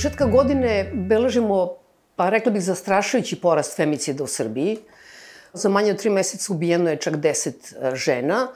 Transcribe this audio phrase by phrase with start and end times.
[0.00, 1.74] početka godine beležimo,
[2.16, 4.78] pa rekla bih, zastrašujući porast femicida u Srbiji.
[5.52, 8.48] Za manje od tri meseca ubijeno je čak 10 e, žena.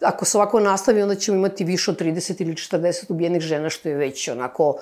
[0.00, 3.88] Ako se ovako nastavi, onda ćemo imati više od 30 ili 40 ubijenih žena, što
[3.88, 4.80] je već onako...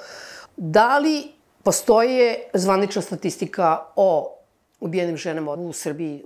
[0.57, 1.29] Da li
[1.63, 4.38] postoje zvanična statistika o
[4.80, 6.25] ubijenim ženama u Srbiji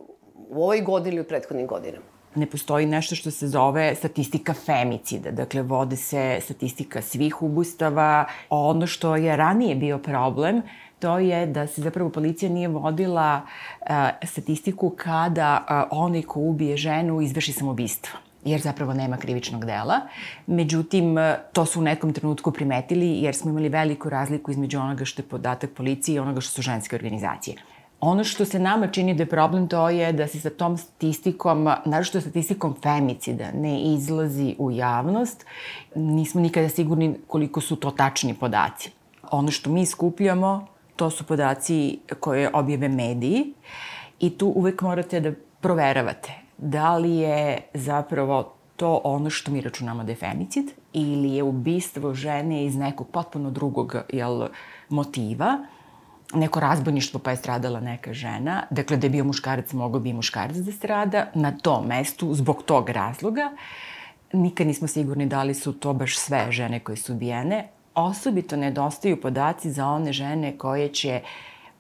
[0.49, 2.12] u ovoj godini ili u prethodnim godinama?
[2.35, 5.31] Ne postoji nešto što se zove statistika femicida.
[5.31, 8.25] Dakle, vode se statistika svih ubustava.
[8.51, 10.63] Ono što je ranije bio problem,
[10.99, 13.41] to je da se zapravo policija nije vodila
[13.81, 13.87] uh,
[14.23, 20.01] statistiku kada uh, onaj ko ubije ženu izvrši samobistvo jer zapravo nema krivičnog dela.
[20.47, 21.17] Međutim,
[21.53, 25.27] to su u nekom trenutku primetili jer smo imali veliku razliku između onoga što je
[25.27, 27.57] podatak policije i onoga što su ženske organizacije.
[28.05, 31.63] Ono što se nama čini da je problem to je da se sa tom statistikom,
[31.65, 35.47] naravno statistikom femicida, ne izlazi u javnost.
[35.95, 38.91] Nismo nikada sigurni koliko su to tačni podaci.
[39.31, 43.55] Ono što mi skupljamo, to su podaci koje objave mediji
[44.21, 50.05] i tu uvek morate da proveravate da li je zapravo to ono što mi računamo
[50.05, 54.49] da je femicid ili je ubistvo žene iz nekog potpuno drugog jel,
[54.89, 55.59] motiva
[56.35, 60.13] neko razbojništvo pa je stradala neka žena, dakle da je bio muškarac, mogao bi i
[60.13, 63.51] muškarac da strada na tom mestu zbog tog razloga.
[64.33, 67.69] Nikad nismo sigurni da li su to baš sve žene koje su ubijene.
[67.95, 71.21] Osobito nedostaju podaci za one žene koje će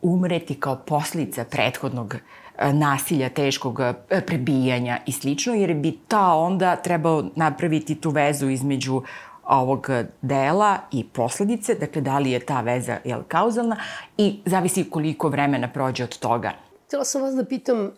[0.02, 3.94] umreti kao poslica prethodnog e, nasilja, teškog e,
[4.26, 9.02] prebijanja i slično, jer bi ta onda trebao napraviti tu vezu između
[9.46, 9.88] ovog
[10.22, 13.76] dela i posledice, dakle da li je ta veza jel, kauzalna
[14.16, 16.52] i zavisi koliko vremena prođe od toga.
[16.86, 17.90] Htela sam vas da pitam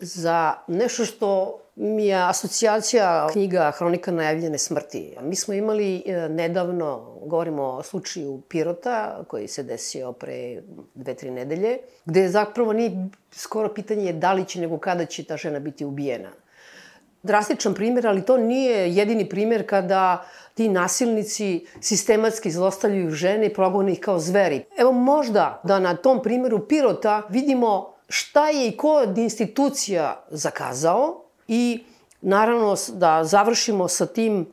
[0.00, 5.16] za nešto što mi je asocijacija knjiga Hronika najavljene smrti.
[5.22, 10.62] Mi smo imali e, nedavno, govorimo o slučaju Pirota, koji se desio pre
[10.94, 15.36] dve, tri nedelje, gde zapravo nije skoro pitanje da li će nego kada će ta
[15.36, 16.30] žena biti ubijena.
[17.22, 20.26] Drastičan primjer, ali to nije jedini primjer kada
[20.58, 24.64] ti nasilnici sistematski zlostavljaju žene i progone ih kao zveri.
[24.78, 31.22] Evo možda da na tom primjeru Pirota vidimo šta je i ko od institucija zakazao
[31.48, 31.84] i
[32.20, 34.46] naravno da završimo sa tim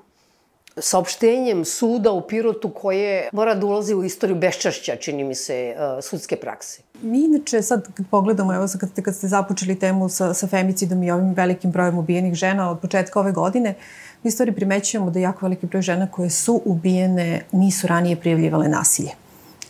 [0.78, 6.04] saopštenjem suda u Pirotu koje mora da ulazi u istoriju beščašća, čini mi se, uh,
[6.04, 6.82] sudske prakse.
[7.02, 11.04] Mi inače sad kad pogledamo, evo kad ste, kad ste započeli temu sa, sa femicidom
[11.04, 13.74] i ovim velikim brojem ubijenih žena od početka ove godine,
[14.24, 19.10] mi stvari primećujemo da jako veliki broj žena koje su ubijene nisu ranije prijavljivale nasilje.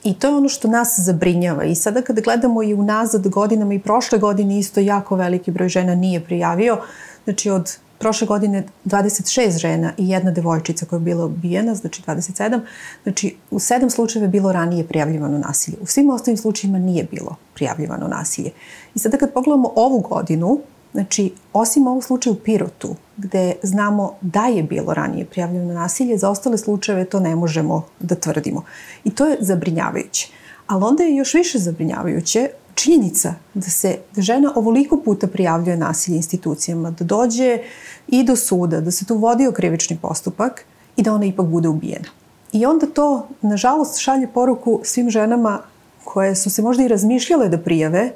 [0.03, 1.63] I to je ono što nas zabrinjava.
[1.63, 5.95] I sada kada gledamo i unazad godinama i prošle godine isto jako veliki broj žena
[5.95, 6.77] nije prijavio.
[7.23, 12.59] Znači od prošle godine 26 žena i jedna devojčica koja je bila ubijena, znači 27.
[13.03, 15.77] Znači u sedam slučajeva je bilo ranije prijavljivano nasilje.
[15.81, 18.51] U svim ostalim slučajima nije bilo prijavljivano nasilje.
[18.95, 20.59] I sada kad pogledamo ovu godinu,
[20.93, 26.29] Znači, osim ovog slučaja u Pirotu, gde znamo da je bilo ranije prijavljeno nasilje, za
[26.29, 28.63] ostale slučajeve to ne možemo da tvrdimo.
[29.03, 30.31] I to je zabrinjavajuće.
[30.67, 36.15] Ali onda je još više zabrinjavajuće činjenica da se da žena ovoliko puta prijavljuje nasilje
[36.15, 37.59] institucijama, da dođe
[38.07, 40.65] i do suda, da se tu vodi krivični postupak
[40.95, 42.09] i da ona ipak bude ubijena.
[42.51, 45.59] I onda to, nažalost, šalje poruku svim ženama
[46.03, 48.11] koje su se možda i razmišljale da prijave,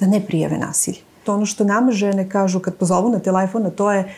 [0.00, 0.98] da ne prijave nasilje.
[1.24, 4.14] To ono što nama žene kažu kad pozovu na telefon, to je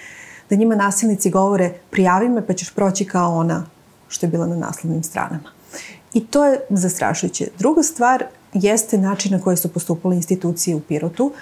[0.50, 3.66] da njima nasilnici govore prijavi me pa ćeš proći kao ona
[4.08, 5.50] što je bila na naslovnim stranama.
[6.14, 7.48] I to je zastrašujuće.
[7.58, 8.24] Druga stvar
[8.54, 11.32] jeste način na koji su postupale institucije u Pirotu.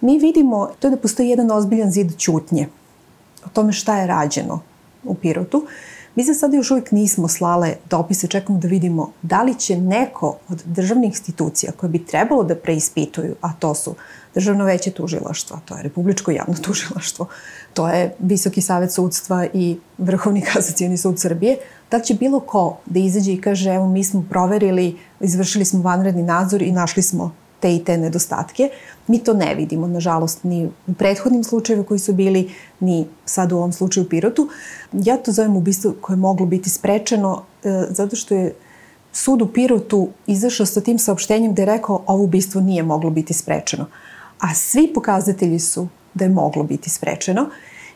[0.00, 2.68] Mi vidimo to je da postoji jedan ozbiljan zid ćutnje
[3.46, 4.60] o tome šta je rađeno
[5.04, 5.66] u Pirotu.
[6.14, 10.36] Mi za sada još uvijek nismo slale dopise, čekamo da vidimo da li će neko
[10.48, 13.94] od državnih institucija koje bi trebalo da preispituju, a to su
[14.34, 17.26] Državno veće tužilaštva, to je Republičko javno tužilaštvo,
[17.74, 21.56] to je Visoki savet sudstva i Vrhovni kasacijani sud Srbije,
[21.90, 26.22] da će bilo ko da izađe i kaže evo mi smo proverili, izvršili smo vanredni
[26.22, 27.34] nadzor i našli smo
[27.64, 28.68] te i te nedostatke.
[29.08, 32.50] Mi to ne vidimo, nažalost, ni u prethodnim slučajevima koji su bili,
[32.80, 34.48] ni sad u ovom slučaju u Pirotu.
[34.92, 38.54] Ja to zovem ubistvo koje je moglo biti sprečeno e, zato što je
[39.12, 43.34] sud u Pirotu izašao sa tim saopštenjem da je rekao ovo ubistvo nije moglo biti
[43.34, 43.86] sprečeno
[44.44, 47.46] a svi pokazatelji su da je moglo biti sprečeno,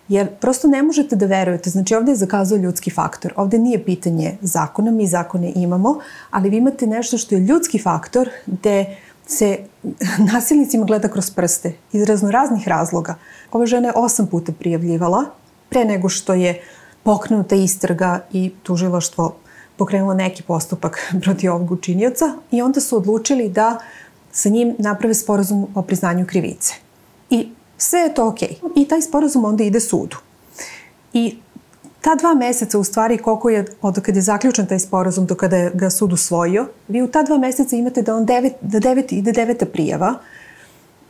[0.09, 1.70] jer prosto ne možete da verujete.
[1.70, 3.32] Znači ovde je zakazao ljudski faktor.
[3.37, 5.99] Ovde nije pitanje zakona, mi zakone imamo,
[6.31, 8.97] ali vi imate nešto što je ljudski faktor gde
[9.29, 9.59] se
[10.33, 13.15] nasilnicima gleda kroz prste iz raznoraznih razloga.
[13.53, 15.25] Ova žena je osam puta prijavljivala
[15.69, 16.63] pre nego što je
[17.03, 19.37] pokrenuta istraga i tužilaštvo
[19.77, 23.79] pokrenulo neki postupak protiv ovog učinioca i onda su odlučili da
[24.33, 26.75] sa njim naprave sporazum o priznanju krivice.
[27.31, 27.49] I
[27.79, 28.49] sve je to okej.
[28.63, 28.83] Okay.
[28.83, 30.17] I taj sporazum onda ide sudu.
[31.13, 31.39] I
[32.08, 35.56] ta dva meseca, u stvari, koliko je od kada je zaključen taj sporazum do kada
[35.56, 39.12] je ga sud usvojio, vi u ta dva meseca imate da on devet, da devet,
[39.12, 40.14] ide deveta prijava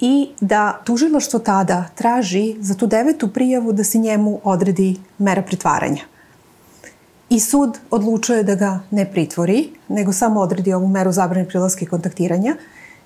[0.01, 6.03] i da tužilaštvo tada traži za tu devetu prijavu da se njemu odredi mera pritvaranja.
[7.31, 11.89] I sud odlučuje da ga ne pritvori, nego samo odredi ovu meru zabrane prilaske i
[11.89, 12.57] kontaktiranja.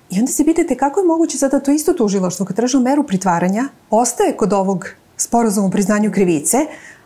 [0.09, 3.67] I onda se pitate kako je moguće sada to isto tužilaštvo kad traži meru pritvaranja,
[3.89, 4.87] ostaje kod ovog
[5.17, 6.57] sporazuma o priznanju krivice,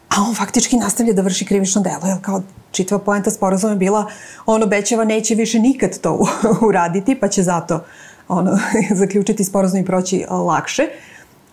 [0.09, 4.05] a on faktički nastavlja da vrši krivično delo, jer kao čitva poenta sporazuma je bila
[4.45, 6.27] on obećava neće više nikad to
[6.67, 7.83] uraditi, pa će zato
[8.27, 8.59] ono,
[9.01, 10.87] zaključiti sporazum i proći lakše.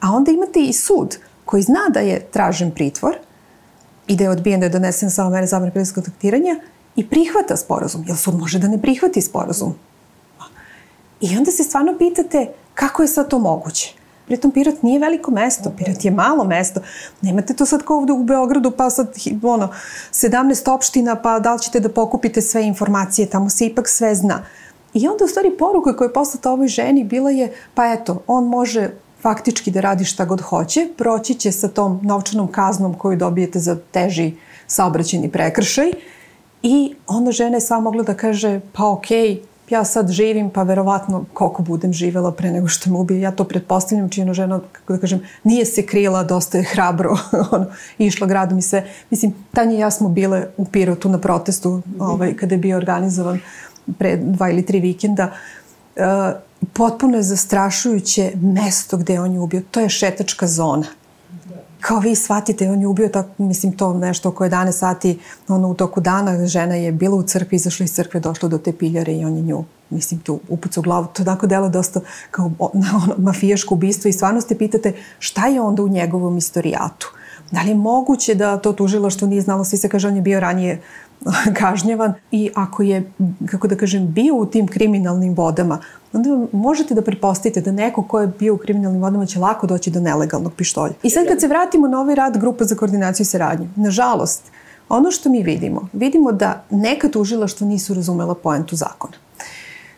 [0.00, 3.14] A onda imate i sud koji zna da je tražen pritvor
[4.06, 6.60] i da je odbijen da je donesen samo mere zabrane privatnog kontaktiranja
[6.96, 9.74] i prihvata sporazum, jer sud može da ne prihvati sporazum.
[11.20, 13.94] I onda se stvarno pitate kako je sad to moguće.
[14.26, 16.80] Pritom Pirot nije veliko mesto, Pirot je malo mesto.
[17.20, 19.08] Nemate to sad kao ovde u Beogradu, pa sad
[19.42, 19.68] ono,
[20.12, 24.44] 17 opština, pa da li ćete da pokupite sve informacije, tamo se ipak sve zna.
[24.94, 28.44] I onda u stvari poruka koja je poslata ovoj ženi bila je, pa eto, on
[28.44, 28.90] može
[29.20, 33.76] faktički da radi šta god hoće, proći će sa tom novčanom kaznom koju dobijete za
[33.90, 34.32] teži
[34.66, 35.92] saobraćeni prekršaj
[36.62, 40.62] i onda žena je samo mogla da kaže, pa okej, okay, ja sad živim, pa
[40.62, 43.20] verovatno koliko budem živela pre nego što me ubije.
[43.20, 47.16] Ja to pretpostavljam, čino žena, kako da kažem, nije se krila, dosta je hrabro,
[47.52, 47.66] ono,
[47.98, 48.86] išla gradom i sve.
[49.10, 53.40] Mislim, Tanja i ja smo bile u Pirotu na protestu, ovaj, kada je bio organizovan
[53.98, 55.30] pre dva ili tri vikenda.
[55.96, 56.02] Uh,
[56.72, 59.62] potpuno je zastrašujuće mesto gde on je ubio.
[59.70, 60.86] To je šetačka zona
[61.84, 65.74] kao vi shvatite, on je ubio tako, mislim, to nešto oko 11 sati, ono, u
[65.74, 69.24] toku dana, žena je bila u crkvi, izašla iz crkve, došla do te piljare i
[69.24, 71.06] on je nju, mislim, tu upucu u glavu.
[71.12, 72.00] To tako delo dosta
[72.30, 77.12] kao ono, mafijaško ubistvo i stvarno ste pitate šta je onda u njegovom istorijatu.
[77.50, 80.22] Da li je moguće da to tužilo što nije znalo, svi se kaže, on je
[80.22, 80.80] bio ranije
[81.60, 83.12] kažnjavan i ako je,
[83.50, 85.78] kako da kažem, bio u tim kriminalnim vodama,
[86.12, 89.90] onda možete da prepostavite da neko ko je bio u kriminalnim vodama će lako doći
[89.90, 90.94] do nelegalnog pištolja.
[91.02, 94.42] I sad kad se vratimo na ovaj rad Grupa za koordinaciju i saradnju, nažalost,
[94.88, 99.14] ono što mi vidimo, vidimo da neka tužilaštva nisu razumela poentu zakona.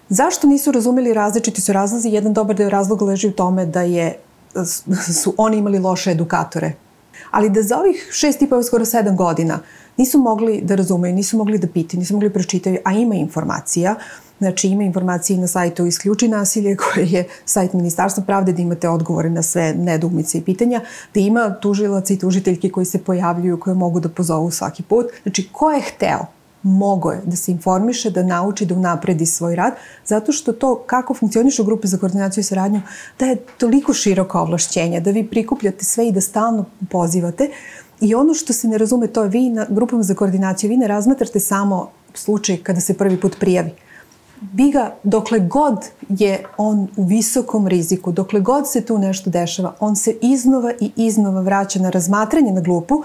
[0.09, 2.09] Zašto nisu razumeli različiti su razlozi?
[2.09, 4.19] Jedan dobar deo razloga leži u tome da je,
[5.23, 6.73] su oni imali loše edukatore.
[7.31, 9.59] Ali da za ovih šest i pa skoro sedam godina
[9.97, 13.95] nisu mogli da razumeju, nisu mogli da pitaju, nisu mogli da pročitaju, a ima informacija,
[14.39, 19.31] Znači ima informacije na sajtu Isključi nasilje koje je sajt Ministarstva pravde da imate odgovore
[19.31, 20.81] na sve nedumice i pitanja,
[21.15, 25.07] da ima tužilaca i tužiteljke koji se pojavljuju koje mogu da pozovu svaki put.
[25.23, 26.27] Znači ko je hteo
[26.63, 29.75] mogo je da se informiše, da nauči, da unapredi svoj rad,
[30.07, 32.81] zato što to kako funkcionišu grupe za koordinaciju i saradnju,
[33.19, 37.51] da je toliko široko ovlašćenja, da vi prikupljate sve i da stalno pozivate.
[38.01, 40.89] I ono što se ne razume, to je vi na grupama za koordinaciju, vi ne
[40.89, 43.71] razmatrate samo slučaj kada se prvi put prijavi.
[44.41, 49.75] Bi ga, dokle god je on u visokom riziku, dokle god se tu nešto dešava,
[49.81, 53.03] on se iznova i iznova vraća na razmatranje na glupu,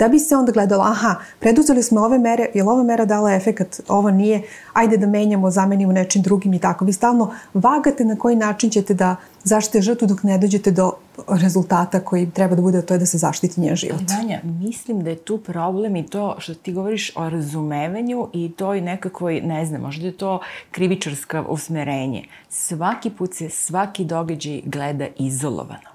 [0.00, 3.80] da bi se onda gledalo, aha, preduzeli smo ove mere, je ova mera dala efekat,
[3.88, 4.42] ovo nije,
[4.72, 6.84] ajde da menjamo, zamenimo nečim drugim i tako.
[6.84, 10.92] Vi stalno vagate na koji način ćete da zaštite žrtvu dok ne dođete do
[11.28, 14.00] rezultata koji treba da bude, a to je da se zaštiti njen život.
[14.16, 18.74] Vanja, mislim da je tu problem i to što ti govoriš o razumevanju i to
[18.74, 20.40] i nekakvoj, ne znam, možda je to
[20.70, 22.24] krivičarska usmerenje.
[22.48, 25.90] Svaki put se svaki događaj gleda izolovano.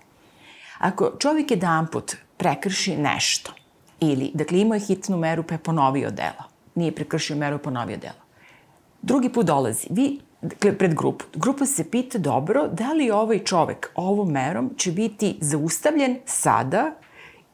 [0.78, 3.54] Ako čovjek jedan put prekrši nešto,
[4.00, 6.44] ili, dakle, imao je hitnu meru pa je ponovio delo,
[6.76, 8.26] nije prekršio meru, ponovio delo.
[9.02, 11.26] Drugi put dolazi, vi dakle, pred grupu.
[11.34, 16.92] Grupa se pita, dobro, da li ovaj čovek ovom merom će biti zaustavljen sada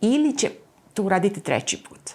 [0.01, 0.50] ili će
[0.93, 2.12] to uraditi treći put.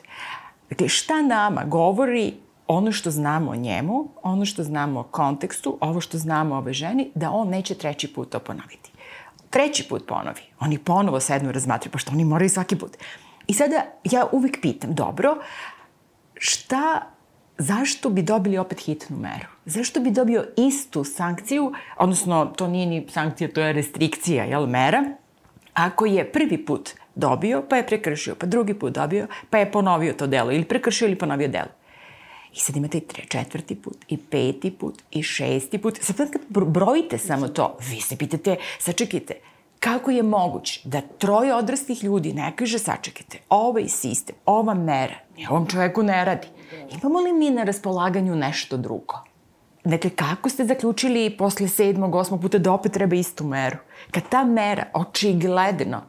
[0.71, 2.35] Dakle, šta nama govori
[2.67, 6.73] ono što znamo o njemu, ono što znamo o kontekstu, ovo što znamo o ove
[6.73, 8.91] ženi, da on neće treći put to ponoviti.
[9.51, 10.41] Treći put ponovi.
[10.61, 12.97] Oni ponovo sednu i razmatraju, pošto oni moraju svaki put.
[13.47, 15.37] I sada ja uvek pitam, dobro,
[16.35, 17.11] šta
[17.59, 19.47] zašto bi dobili opet hitnu meru?
[19.65, 25.05] Zašto bi dobio istu sankciju, odnosno to nije ni sankcija, to je restrikcija, jel, mera,
[25.75, 30.13] ako je prvi put dobio, pa je prekršio, pa drugi put dobio, pa je ponovio
[30.13, 31.73] to delo, ili prekršio ili ponovio delo.
[32.53, 35.99] I sad imate i tre, četvrti put, i peti put, i šesti put.
[36.01, 39.35] Sad kad brojite samo to, vi se pitate, sačekajte,
[39.87, 45.47] kako je moguće da troje odraslih ljudi ne kaže sačekajte, ovaj sistem, ova mera, ni
[45.51, 46.49] ovom čoveku ne radi.
[46.91, 49.15] Imamo li mi na raspolaganju nešto drugo?
[49.85, 53.77] Dakle, kako ste zaključili posle sedmog, osmog puta da opet treba istu meru?
[54.11, 56.03] Kad ta mera očigledno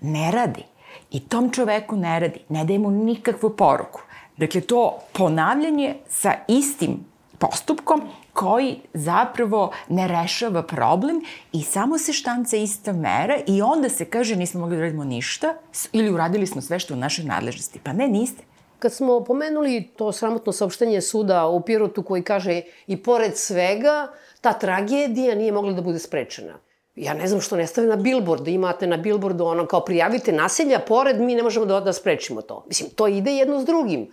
[0.00, 0.64] ne radi
[1.10, 4.00] i tom čoveku ne radi, ne daje mu nikakvu poruku.
[4.36, 7.04] Dakle, to ponavljanje sa istim
[7.38, 8.02] postupkom
[8.34, 11.20] koji zapravo ne rešava problem
[11.52, 15.54] i samo se štanca ista mera i onda se kaže nismo mogli da radimo ništa
[15.92, 17.80] ili uradili smo sve što je u našoj nadležnosti.
[17.84, 18.42] Pa ne, niste.
[18.78, 24.08] Kad smo pomenuli to sramotno saopštenje suda u Pirotu koji kaže i pored svega,
[24.40, 26.58] ta tragedija nije mogla da bude sprečena.
[26.96, 30.78] Ja ne znam što ne stave na billboard, imate na billboardu ono kao prijavite naselja,
[30.78, 32.64] pored mi ne možemo da, da sprečimo to.
[32.68, 34.10] Mislim, to ide jedno s drugim.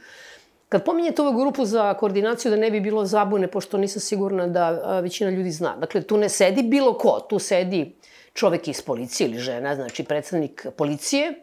[0.72, 4.70] Kad pominjete ovu grupu za koordinaciju, da ne bi bilo zabune, pošto nisam sigurna da
[5.04, 5.76] većina ljudi zna.
[5.78, 7.96] Dakle, tu ne sedi bilo ko, tu sedi
[8.34, 11.34] čovek iz policije ili žena, znači predstavnik policije,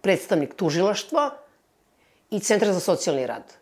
[0.00, 1.30] predstavnik tužilaštva
[2.30, 3.57] i Centra za socijalni rad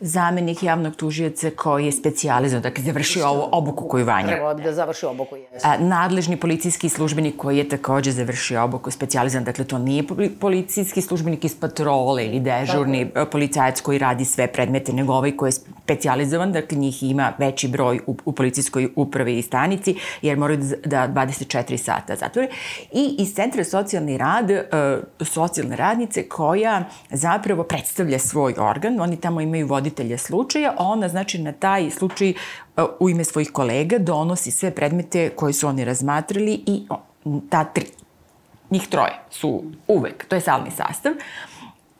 [0.00, 4.26] zamenik javnog tužioca koji je specijalizovan, dakle završio ovu obuku koju Vanja.
[4.26, 5.70] Trebalo bi da završi obuku, jesmo.
[5.78, 10.04] Nadležni policijski službenik koji je takođe završio obuku specijalizovan, dakle to nije
[10.40, 13.30] policijski službenik iz patrole ili dežurni dakle.
[13.30, 18.00] policajac koji radi sve predmete, nego ovaj koji je specijalizovan, dakle njih ima veći broj
[18.06, 22.48] u, u policijskoj upravi i stanici, jer moraju da 24 sata zatvore.
[22.92, 29.40] I iz Centra socijalni rad, uh, socijalne radnice koja zapravo predstavlja svoj organ, oni tamo
[29.40, 32.34] imaju vodi voditelja slučaja, ona znači na taj slučaj e,
[33.00, 36.86] u ime svojih kolega donosi sve predmete koje su oni razmatrali i
[37.50, 37.86] ta tri,
[38.70, 41.12] njih troje su uvek, to je salni sastav,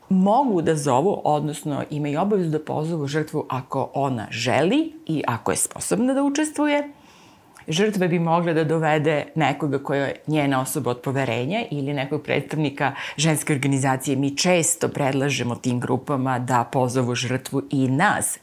[0.09, 5.57] mogu da zovu, odnosno imaju obavezu da pozovu žrtvu ako ona želi i ako je
[5.57, 6.89] sposobna da učestvuje.
[7.69, 12.91] Žrtve bi mogle da dovede nekoga koja je njena osoba od poverenja ili nekog predstavnika
[13.17, 14.17] ženske organizacije.
[14.17, 18.39] Mi često predlažemo tim grupama da pozovu žrtvu i nas, e,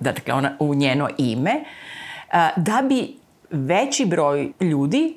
[0.00, 3.14] da dakle ona u njeno ime, e, da bi
[3.50, 5.14] veći broj ljudi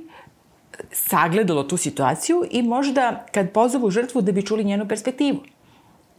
[0.91, 5.39] sagledalo tu situaciju i možda kad pozovu žrtvu da bi čuli njenu perspektivu.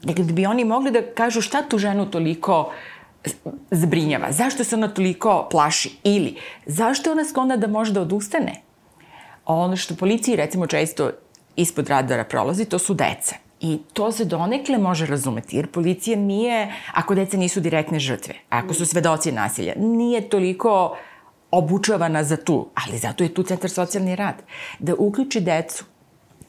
[0.02, 2.96] Dakle, da bi oni mogli da kažu šta tu ženu toliko uh,
[3.71, 4.33] zbrinjava?
[4.33, 5.99] Zašto se ona toliko plaši?
[6.04, 8.62] Ili zašto ona sklona da može da odustane?
[9.47, 11.11] Ono što policiji recimo često
[11.56, 13.35] ispod radara prolazi, to su deca.
[13.61, 18.75] I to se donekle može razumeti, jer policija nije, ako deca nisu direktne žrtve, ako
[18.75, 20.97] su svedoci nasilja, nije toliko
[21.50, 24.35] obučavana za tu, ali zato je tu centar socijalni rad,
[24.78, 25.85] da uključi decu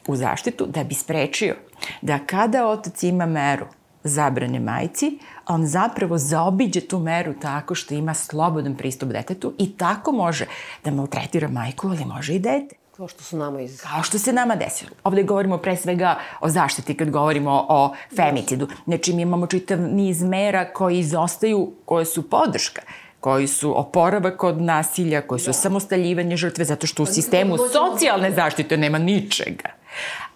[0.08, 1.56] u zaštitu da bi sprečio
[2.02, 3.66] da kada otac ima meru
[4.08, 10.12] zabrane majci, on zapravo zaobiđe tu meru tako što ima slobodan pristup detetu i tako
[10.12, 10.46] može
[10.84, 12.76] da maltretira majku, ali može i dete.
[12.98, 13.82] Kao što su nama iz...
[13.82, 14.92] Kao što se nama desilo.
[15.04, 18.68] Ovde govorimo pre svega o zaštiti kad govorimo o femicidu.
[18.86, 22.82] Znači mi imamo čitav niz mera koji izostaju, koje su podrška
[23.20, 25.54] koji su oporavak od nasilja, koji su da.
[25.54, 29.70] samostaljivanje žrtve, zato što u pa sistemu socijalne zaštite nema ničega.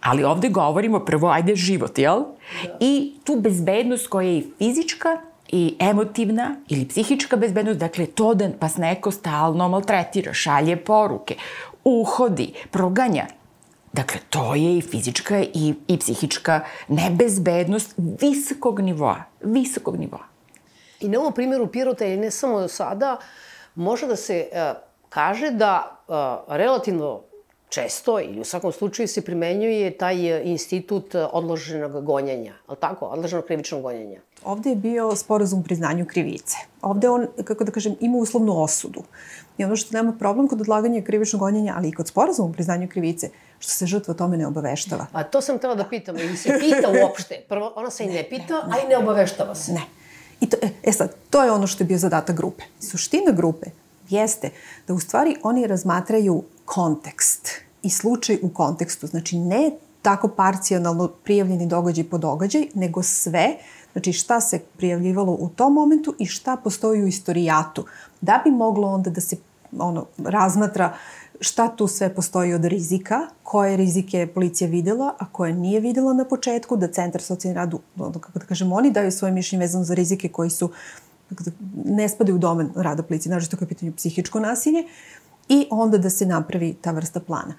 [0.01, 2.19] Ali ovde govorimo prvo, ajde, život, jel?
[2.63, 2.77] Da.
[2.79, 5.17] I tu bezbednost koja je i fizička,
[5.51, 11.35] i emotivna ili psihička bezbednost, dakle to da vas neko stalno maltretira, šalje poruke,
[11.83, 13.25] uhodi, proganja.
[13.93, 20.23] Dakle, to je i fizička i, i psihička nebezbednost visokog nivoa, visokog nivoa.
[20.99, 23.17] I na ovom primjeru Pirota, i ne samo sada,
[23.75, 24.77] može da se uh,
[25.09, 27.21] kaže da uh, relativno
[27.71, 33.05] često ili u svakom slučaju se primenjuje taj e, institut odloženog gonjenja, ali tako?
[33.05, 34.19] Odloženog krivičnog gonjenja.
[34.43, 36.57] Ovde je bio sporazum priznanju krivice.
[36.81, 39.03] Ovde on, kako da kažem, ima uslovnu osudu.
[39.57, 43.29] I ono što nema problem kod odlaganja krivičnog gonjenja, ali i kod sporazuma priznanju krivice,
[43.59, 45.05] što se žrtva o tome ne obaveštava.
[45.11, 47.43] A to sam htela da pitam, ili se pita uopšte?
[47.49, 49.73] Prvo, ona se i ne pita, ne, ne, a i ne obaveštava se.
[49.73, 49.81] Ne.
[50.41, 52.63] I to, e, e sad, to je ono što je bio zadatak grupe.
[52.79, 53.67] Suština grupe
[54.11, 54.49] jeste
[54.87, 57.49] da u stvari oni razmatraju kontekst
[57.83, 59.07] i slučaj u kontekstu.
[59.07, 63.55] Znači ne tako parcijalno prijavljeni događaj po događaj, nego sve,
[63.91, 67.85] znači šta se prijavljivalo u tom momentu i šta postoji u istorijatu,
[68.21, 69.35] da bi moglo onda da se
[69.79, 70.93] ono, razmatra
[71.39, 76.13] šta tu sve postoji od rizika, koje rizike je policija videla, a koje nije videla
[76.13, 79.93] na početku, da Centar socijalni radu, kako da kažem, oni daju svoje mišljenje vezano za
[79.93, 80.69] rizike koji su
[81.85, 84.83] ne spadaju u domen rada policije, naravno što je pitanje psihičko nasilje,
[85.49, 87.53] i onda da se napravi ta vrsta plana.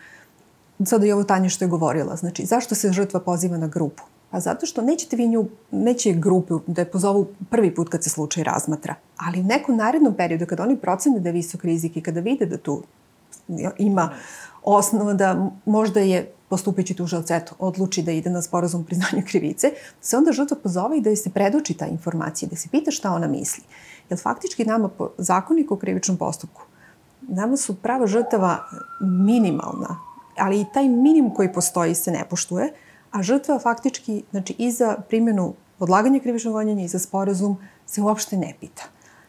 [0.85, 4.03] Sada i ovo Tanja što je govorila, znači zašto se žrtva poziva na grupu?
[4.31, 8.11] Pa zato što nećete vi nju, neće grupu da je pozovu prvi put kad se
[8.11, 12.01] slučaj razmatra, ali u nekom narednom periodu kada oni procene da je visok rizik i
[12.01, 12.83] kada vide da tu
[13.79, 14.11] ima
[14.63, 20.07] osnova da možda je postupajući tužilac, eto, odluči da ide na sporazum priznanja krivice, da
[20.07, 23.29] se onda žrtva pozove i da se predoči ta informacija, da se pita šta ona
[23.29, 23.63] misli.
[24.11, 26.67] Jer faktički nama po zakoniku o krivičnom postupku,
[27.23, 28.59] nama su prava žrtava
[29.01, 29.97] minimalna,
[30.37, 32.73] ali i taj minimum koji postoji se ne poštuje,
[33.11, 37.57] a žrtva faktički, znači i za primjenu odlaganja krivičnog gonjenja i za sporazum
[37.87, 38.83] se uopšte ne pita.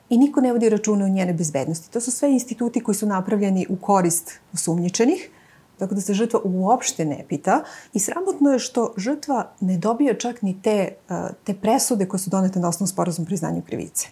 [0.10, 1.92] I niko ne vodi računa o njene bezbednosti.
[1.92, 5.30] To su sve instituti koji su napravljeni u korist osumnjičenih,
[5.77, 7.63] tako da se žrtva uopšte ne pita.
[7.94, 10.96] I sramotno je što žrtva ne dobija čak ni te,
[11.44, 14.08] te presude koje su donete na osnovu sporazum priznanju krivice.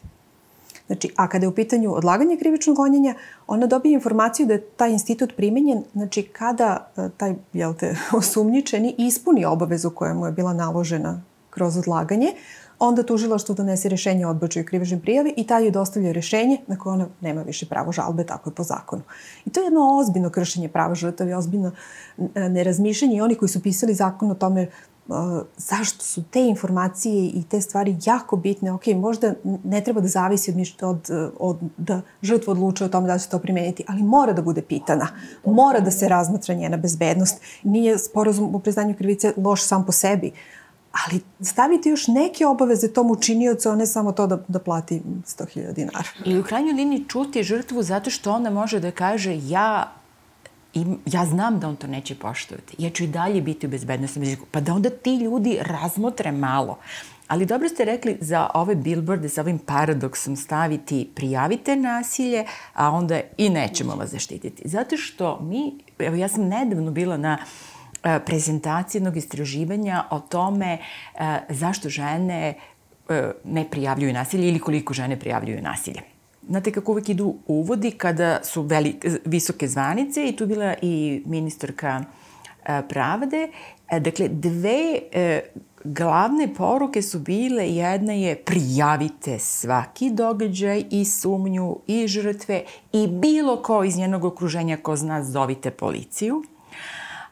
[0.88, 3.16] Znači, a kada je u pitanju odlaganje krivičnog gonjenja,
[3.48, 9.46] ona dobije informaciju da je taj institut primenjen, znači kada taj, jel te, osumnjičeni ispuni
[9.46, 12.28] obavezu koja mu je bila naložena kroz odlaganje,
[12.82, 16.94] onda tužilaštvo donese rešenje o odbačaju krivične prijave i taj je dostavlja rešenje na koje
[16.94, 19.02] ona nema više pravo žalbe, tako je po zakonu.
[19.46, 21.72] I to je jedno ozbiljno kršenje prava žrtava i ozbiljno
[22.36, 24.68] nerazmišljanje i oni koji su pisali zakon o tome
[25.08, 25.16] uh,
[25.58, 28.72] zašto su te informacije i te stvari jako bitne.
[28.72, 29.34] Ok, možda
[29.64, 33.40] ne treba da zavisi od, od, od da žrtva odlučuje o tome da će to
[33.40, 35.08] primeniti, ali mora da bude pitana.
[35.46, 37.42] Mora da se razmatra njena bezbednost.
[37.64, 40.32] Nije sporazum u priznanju krivice loš sam po sebi,
[40.92, 45.74] ali staviti još neke obaveze tom učiniocu, a ne samo to da, da plati 100.000
[45.74, 46.04] dinara.
[46.26, 49.92] I u krajnjoj liniji čuti žrtvu zato što ona može da kaže ja
[50.74, 52.76] i ja znam da on to neće poštovati.
[52.78, 54.46] Ja ću i dalje biti u bezbednostnom riziku.
[54.52, 56.78] Pa da onda ti ljudi razmotre malo.
[57.28, 63.20] Ali dobro ste rekli za ove billboarde sa ovim paradoksom staviti prijavite nasilje, a onda
[63.38, 64.62] i nećemo vas zaštititi.
[64.66, 67.71] Zato što mi, evo ja sam nedavno bila na uh,
[68.26, 72.54] prezentacije jednog istraživanja o tome e, zašto žene
[73.10, 76.02] e, ne prijavljuju nasilje ili koliko žene prijavljuju nasilje.
[76.48, 82.04] Znate kako uvek idu uvodi kada su veli, visoke zvanice i tu bila i ministarka
[82.90, 83.50] pravde.
[84.00, 85.00] Dakle, dve
[85.84, 93.62] glavne poruke su bile, jedna je prijavite svaki događaj i sumnju i žrtve i bilo
[93.62, 96.44] ko iz njenog okruženja ko zna zovite policiju.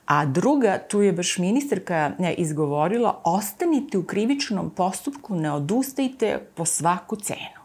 [0.09, 7.15] A druga, tu je baš ministarka izgovorila, ostanite u krivičnom postupku, ne odustajte po svaku
[7.15, 7.59] cenu.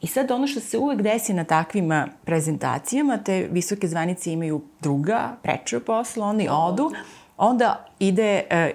[0.00, 1.90] I sad ono što se uvek desi na takvim
[2.24, 6.90] prezentacijama, te visoke zvanice imaju druga, preča posla, oni odu,
[7.36, 8.74] onda ide e,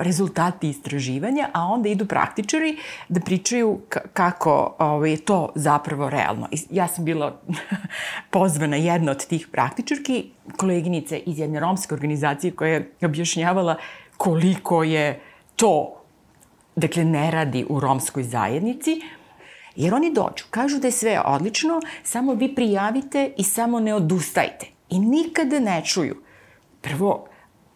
[0.00, 2.76] rezultati istraživanja, a onda idu praktičari
[3.08, 3.80] da pričaju
[4.12, 6.48] kako ovaj, je to zapravo realno.
[6.70, 7.40] Ja sam bila
[8.30, 13.76] pozvana jedna od tih praktičarki, koleginice iz jedne romske organizacije koja je objašnjavala
[14.16, 15.20] koliko je
[15.56, 16.00] to,
[16.76, 19.00] dakle, ne radi u romskoj zajednici,
[19.76, 24.66] Jer oni dođu, kažu da je sve odlično, samo vi prijavite i samo ne odustajte.
[24.90, 26.16] I nikada ne čuju.
[26.80, 27.26] Prvo,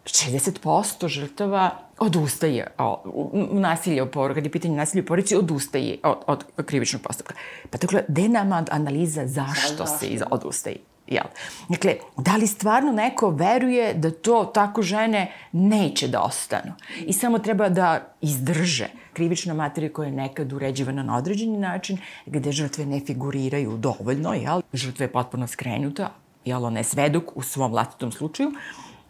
[0.05, 2.67] 60% žrtava odustaje
[3.05, 7.33] u nasilje u poru, kad je pitanje nasilja u porodici, odustaje od, od krivičnog postupka.
[7.69, 10.77] Pa dakle, gde nama analiza zašto se iz, odustaje?
[11.07, 11.23] Jel?
[11.69, 16.73] Dakle, da li stvarno neko veruje da to tako žene neće da ostanu
[17.05, 22.51] i samo treba da izdrže krivična materija koja je nekad uređivana na određeni način, gde
[22.51, 24.61] žrtve ne figuriraju dovoljno, jel?
[24.73, 26.11] Žrtva je potpuno skrenuta,
[26.45, 28.51] jel, ona je svedok u svom vlastitom slučaju,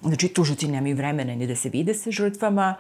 [0.02, 2.76] Znači, tužaci nemaju vremena ni da se vide sa žrtvama,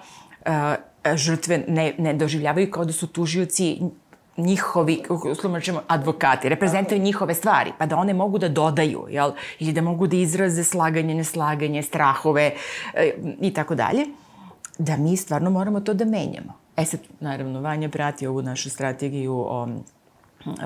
[1.15, 3.79] žrtve ne, ne doživljavaju kao da su tužioci
[4.38, 9.32] njihovi, uslovno ćemo, advokati, reprezentuju njihove stvari, pa da one mogu da dodaju, jel?
[9.60, 12.53] Ili da mogu da izraze slaganje, neslaganje, strahove
[12.93, 14.05] e, i tako dalje,
[14.77, 16.53] da mi stvarno moramo to da menjamo.
[16.77, 19.67] E sad, naravno, Vanja prati ovu našu strategiju o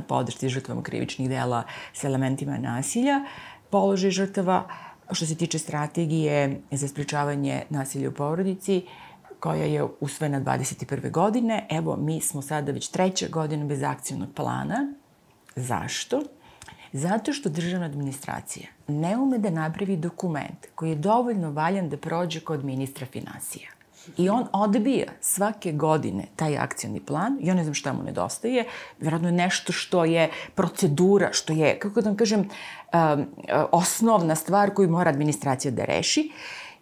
[0.08, 1.64] podršti žrtvama krivičnih dela
[1.94, 3.22] sa elementima nasilja,
[3.70, 4.64] položaj žrtava,
[5.12, 8.86] što se tiče strategije za sprečavanje nasilja u porodici,
[9.40, 11.12] koja je usvojena 21.
[11.12, 11.68] godine.
[11.70, 14.94] Evo, mi smo sada već treća godina bez akcijnog plana.
[15.56, 16.24] Zašto?
[16.94, 22.40] Zato što državna administracija ne ume da napravi dokument koji je dovoljno valjan da prođe
[22.40, 23.70] kod ministra finansija.
[24.18, 28.66] I on odbija svake godine taj akcijni plan, ja ne znam šta mu nedostaje,
[29.00, 33.26] vjerojatno je nešto što je procedura, što je, kako da vam kažem, um,
[33.72, 36.32] osnovna stvar koju mora administracija da reši.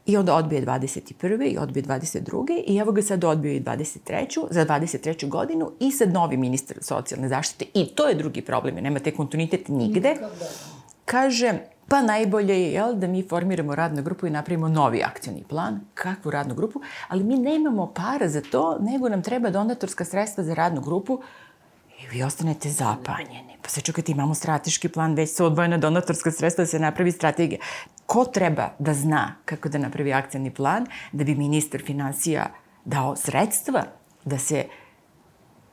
[0.05, 1.53] I onda odbije 21.
[1.53, 2.63] i odbije 22.
[2.67, 4.47] I evo ga sad odbio i 23.
[4.49, 5.29] za 23.
[5.29, 7.65] godinu i sad novi ministar socijalne zaštite.
[7.73, 10.15] I to je drugi problem, nema te kontinuitet nigde.
[11.05, 11.53] Kaže,
[11.91, 16.31] Pa najbolje je jel, da mi formiramo radnu grupu i napravimo novi akcioni plan, kakvu
[16.31, 20.81] radnu grupu, ali mi nemamo para za to, nego nam treba donatorska sredstva za radnu
[20.81, 21.21] grupu.
[21.99, 23.57] i vi ostanete zapanjeni.
[23.61, 27.59] Pa se čekajte, imamo strateški plan, već su odvojena donatorska sredstva da se napravi strategija.
[28.05, 32.45] Ko treba da zna kako da napravi akcijni plan da bi ministar financija
[32.85, 33.83] dao sredstva
[34.25, 34.65] da se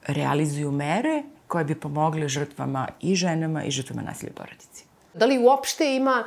[0.07, 4.88] realizuju mere koje bi pomogle žrtvama i ženama i žrtvama nasilja u porodici.
[5.15, 6.25] Da li uopšte ima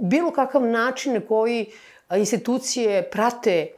[0.00, 1.72] bilo kakav način na koji
[2.16, 3.68] institucije prate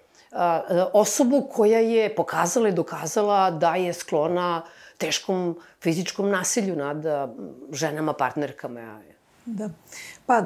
[0.93, 4.63] osobu koja je pokazala i dokazala da je sklona
[4.99, 7.05] teškom fizičkom nasilju nad
[7.73, 9.01] ženama, partnerkama.
[9.47, 9.71] Da.
[10.27, 10.45] Pa, e,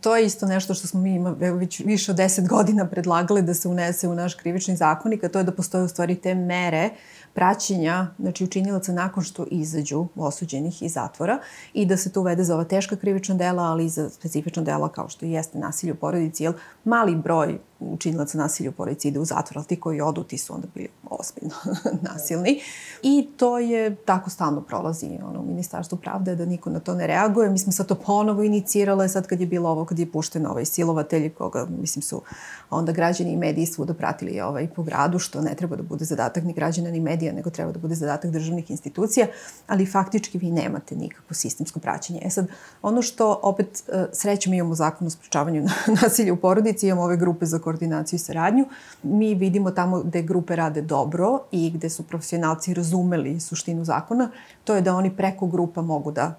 [0.00, 3.54] to je isto nešto što smo mi ima, već više od deset godina predlagali da
[3.54, 6.90] se unese u naš krivični zakonik, a to je da postoje u stvari te mere
[7.36, 11.38] praćenja znači učinilaca nakon što izađu osuđenih iz zatvora
[11.74, 14.88] i da se to uvede za ova teška krivična dela, ali i za specifična dela
[14.88, 16.52] kao što jeste nasilje u porodici, jer
[16.84, 20.54] mali broj učinilaca nasilja u porodici ide u zatvor, ali ti koji odu, ti su
[20.54, 21.54] onda bili ozbiljno
[22.12, 22.60] nasilni.
[23.02, 27.50] I to je, tako stalno prolazi ono, Ministarstvo pravde, da niko na to ne reaguje.
[27.50, 30.64] Mi smo sad to ponovo inicirale, sad kad je bilo ovo, kad je pušten ovaj
[30.64, 32.22] silovatelj, koga, mislim, su
[32.70, 36.44] onda građani i mediji svuda pratili ovaj, po gradu, što ne treba da bude zadatak
[36.44, 39.26] ni građana ni medija, nego treba da bude zadatak državnih institucija,
[39.66, 42.20] ali faktički vi nemate nikakvo sistemsko praćenje.
[42.24, 42.46] E sad,
[42.82, 45.68] ono što opet e, srećem imamo zakon o sprečavanju
[46.02, 48.66] nasilja u porodici, imamo ove grupe za koordinaciju i saradnju.
[49.02, 54.30] Mi vidimo tamo gde grupe rade dobro i gde su profesionalci razumeli suštinu zakona,
[54.64, 56.34] to je da oni preko grupa mogu da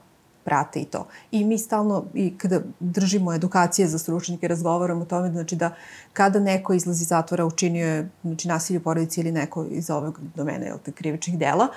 [0.47, 1.07] prate i to.
[1.31, 5.73] I mi stalno, i kada držimo edukacije za stručnike, razgovaramo o tome, znači da
[6.13, 10.19] kada neko izlazi iz zatvora učinio je znači, nasilje u porodici ili neko iz ovog
[10.35, 11.67] domena, jel te, krivičnih dela,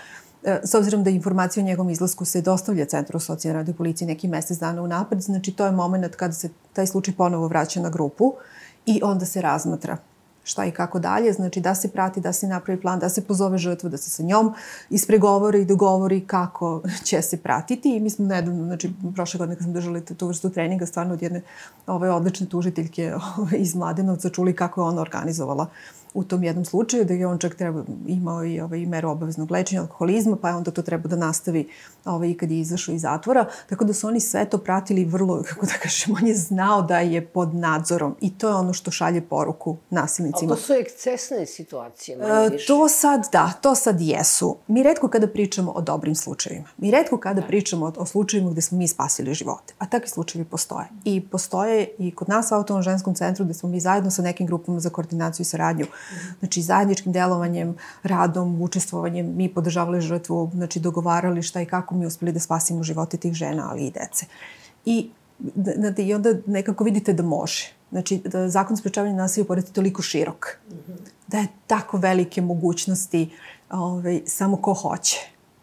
[0.45, 4.29] e, s obzirom da informacija o njegovom izlasku se dostavlja Centru socijalne rade policije neki
[4.29, 8.35] mesec dana unapred, znači to je moment kada se taj slučaj ponovo vraća na grupu
[8.87, 9.97] i onda se razmatra
[10.45, 13.59] šta i kako dalje, znači da se prati, da se napravi plan, da se pozove
[13.59, 14.55] žrtvu, da se sa njom
[14.91, 17.97] ispregovori i dogovori kako će se pratiti.
[17.97, 21.23] I mi smo nedavno, znači prošle godine kad smo držali tu vrstu treninga, stvarno od
[21.23, 21.43] jedne
[21.87, 26.65] ove odlične tužiteljke ove, iz Mladenovca čuli kako je ona organizovala uh, u tom jednom
[26.65, 30.55] slučaju, da je on čak treba, imao i ovaj, meru obaveznog lečenja alkoholizma, pa je
[30.55, 31.69] onda to treba da nastavi
[32.05, 33.47] ovaj, kad je izašao iz zatvora.
[33.69, 36.99] Tako da su oni sve to pratili vrlo, kako da kažem, on je znao da
[36.99, 40.53] je pod nadzorom i to je ono što šalje poruku nasilnicima.
[40.53, 42.67] Ali to su ekscesne situacije, manje više.
[42.67, 44.57] To sad, da, to sad jesu.
[44.67, 46.69] Mi redko kada pričamo o dobrim slučajevima.
[46.79, 49.75] Mi redko kada pričamo o, o slučajevima gde smo mi spasili živote.
[49.79, 50.87] A takvi slučajevi postoje.
[51.05, 54.47] I postoje i kod nas u Autonom ženskom centru gde smo mi zajedno sa nekim
[54.47, 55.87] grupama za koordinaciju i saradnju
[56.39, 62.33] Znači, zajedničkim delovanjem, radom, učestvovanjem, mi podržavali žrtvu, znači, dogovarali šta i kako mi uspeli
[62.33, 64.27] da spasimo živote tih žena, ali i dece.
[64.85, 65.11] I,
[65.77, 67.73] znate, i onda nekako vidite da može.
[67.91, 70.47] Znači, da zakon sprečavanja nasilja porodici je toliko širok.
[71.27, 73.31] Da je tako velike mogućnosti
[73.71, 75.17] ovaj, samo ko hoće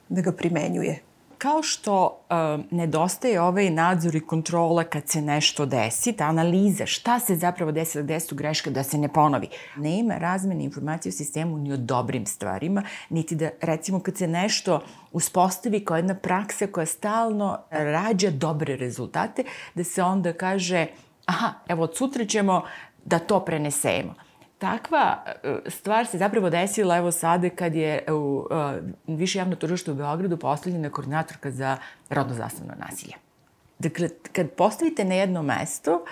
[0.10, 1.07] da ga primenjuje.
[1.38, 7.20] Kao što uh, nedostaje ovaj nadzor i kontrola kad se nešto desi, ta analiza šta
[7.20, 9.48] se zapravo desila, gde su greške, da se ne ponovi.
[9.76, 14.82] Nema razmene informacije u sistemu ni o dobrim stvarima, niti da recimo kad se nešto
[15.12, 19.44] uspostavi kao jedna praksa koja stalno rađa dobre rezultate,
[19.76, 20.88] da se onda kaže
[21.26, 22.64] aha, evo od sutra ćemo
[23.06, 24.27] da to prenesemo.
[24.58, 29.92] Takva e, stvar se zapravo desila evo sada kad je u uh, više javno tužište
[29.92, 31.78] u Beogradu postavljena koordinatorka za
[32.10, 33.14] rodno zastavno nasilje.
[33.80, 36.06] Dakle, kad postavite na jedno mesto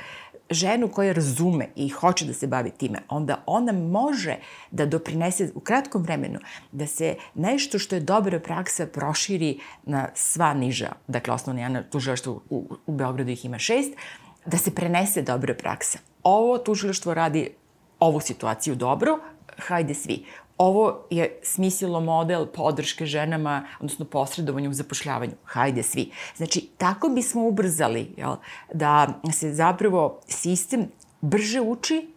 [0.50, 4.36] ženu koja razume i hoće da se bavi time, onda ona može
[4.72, 6.40] da doprinese u kratkom vremenu
[6.72, 12.42] da se nešto što je dobra praksa proširi na sva niža, dakle osnovno javno tužilaštvo
[12.50, 13.94] u, u Beogradu ih ima šest,
[14.46, 16.00] da se prenese dobra praksa.
[16.24, 17.50] Ovo tužilaštvo radi
[18.00, 19.20] ovu situaciju dobro,
[19.58, 20.26] hajde svi.
[20.58, 25.34] Ovo je smislilo model podrške ženama, odnosno posredovanju u zapošljavanju.
[25.44, 26.12] Hajde svi.
[26.36, 28.36] Znači, tako bismo ubrzali jel,
[28.74, 30.88] da se zapravo sistem
[31.22, 32.08] brže uči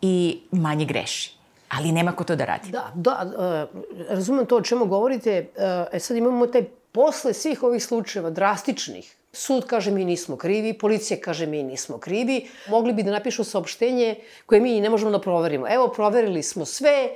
[0.00, 1.38] i manje greši.
[1.68, 2.70] Ali nema ko to da radi.
[2.70, 5.50] Da, da, uh, razumem to o čemu govorite.
[5.56, 10.72] Uh, e sad imamo taj posle svih ovih slučajeva drastičnih Sud kaže mi nismo krivi,
[10.78, 12.46] policija kaže mi nismo krivi.
[12.68, 14.16] Mogli bi da napišu saopštenje
[14.46, 15.66] koje mi ne možemo da proverimo.
[15.70, 17.08] Evo, proverili smo sve,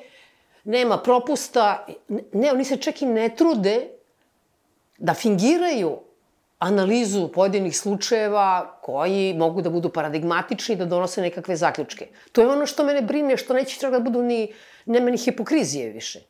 [0.65, 1.87] nema propusta.
[2.33, 3.89] Ne, oni se čak i ne trude
[4.99, 5.99] da fingiraju
[6.59, 12.09] analizu pojedinih slučajeva koji mogu da budu paradigmatični da donose nekakve zaključke.
[12.33, 14.53] To je ono što mene brine, što neće čak da budu ni,
[14.87, 16.21] nema ni hipokrizije više.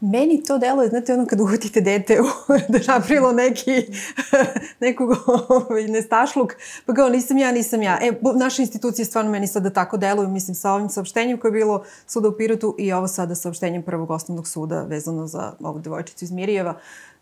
[0.00, 2.24] Meni to delo je, znate, ono kad uhvatite dete u,
[2.68, 3.86] da je napravilo neki,
[4.80, 5.10] nekog
[5.48, 6.54] ovaj, nestašluk,
[6.86, 7.98] pa kao nisam ja, nisam ja.
[8.02, 11.84] E, naše institucije stvarno meni sada tako deluju, mislim, sa ovim saopštenjem koje je bilo
[12.06, 16.30] suda u Pirotu i ovo sada saopštenjem prvog osnovnog suda vezano za ovu devojčicu iz
[16.30, 16.74] Mirijeva.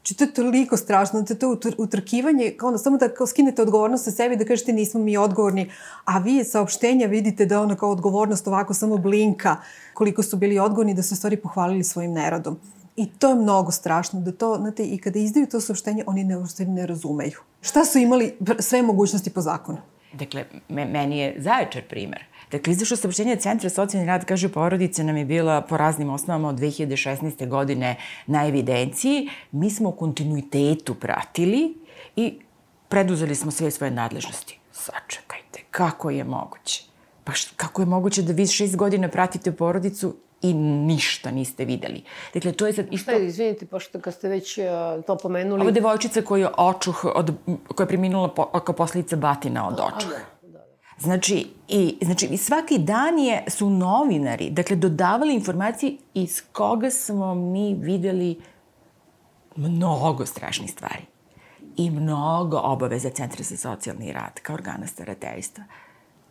[0.09, 3.62] Znači, to je toliko strašno, to je to utrkivanje, kao ono, samo da kao skinete
[3.62, 5.71] odgovornost sa sebi, da kažete nismo mi odgovorni,
[6.05, 9.57] a vi saopštenja vidite da ono kao odgovornost ovako samo blinka,
[9.94, 12.57] koliko su bili odgovorni, da su stvari pohvalili svojim neradom.
[12.97, 16.37] I to je mnogo strašno, da to, znate, i kada izdaju to saopštenje, oni ne,
[16.66, 17.38] ne razumeju.
[17.61, 19.79] Šta su imali sve mogućnosti po zakonu?
[20.12, 22.25] Dakle, me, meni je zaječar primer.
[22.51, 26.59] Dakle, izašlo saopštenje Centra socijalni rad, kaže, porodica nam je bila po raznim osnovama od
[26.59, 27.49] 2016.
[27.49, 29.29] godine na evidenciji.
[29.53, 31.75] Mi smo u kontinuitetu pratili
[32.17, 32.39] i
[32.89, 34.59] preduzeli smo sve svoje nadležnosti.
[34.73, 36.85] Sačekajte, kako je moguće?
[37.25, 42.03] Pa št, kako je moguće da vi šest godina pratite porodicu i ništa niste videli.
[42.35, 43.11] Dakle, to je sad isto...
[43.11, 44.65] Šta, izvinite, pošto kad ste već uh,
[45.05, 45.63] to pomenuli...
[45.63, 47.33] Ova devojčica koja je očuh, od,
[47.75, 50.38] koja je preminula po, kao posljedica batina od očuha.
[51.01, 57.35] Znači, i, znači, i svaki dan je, su novinari, dakle, dodavali informacije iz koga smo
[57.35, 58.41] mi videli
[59.57, 61.03] mnogo strašnih stvari
[61.77, 65.65] i mnogo obaveza Centra za socijalni rad kao organa starateljstva.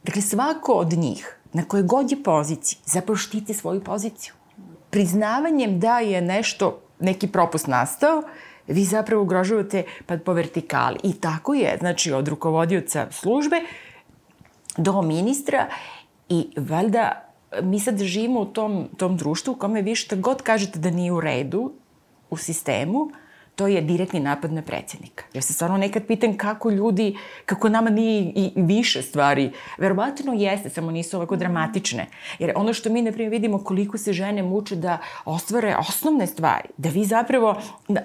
[0.04, 4.34] Dakle, svako od njih, na koje god je poziciji, zapravo štiti svoju poziciju.
[4.90, 8.24] Priznavanjem da je nešto, neki propust nastao,
[8.68, 11.00] vi zapravo ugrožavate pa po vertikali.
[11.04, 13.62] I tako je, znači, od rukovodioca službe
[14.78, 15.68] do ministra
[16.30, 17.24] i valjda
[17.64, 21.12] mi sad živimo u tom, tom društvu u kome vi šta god kažete da nije
[21.12, 21.72] u redu
[22.30, 23.12] u sistemu,
[23.58, 25.24] to je direktni napad na predsednika.
[25.34, 29.52] Ja se stvarno nekad pitam kako ljudi, kako nama nije i više stvari.
[29.78, 32.06] Verovatno jeste, samo nisu ovako dramatične.
[32.40, 36.70] Jer ono što mi, na primjer, vidimo koliko se žene muče da ostvare osnovne stvari,
[36.78, 37.56] da vi zapravo,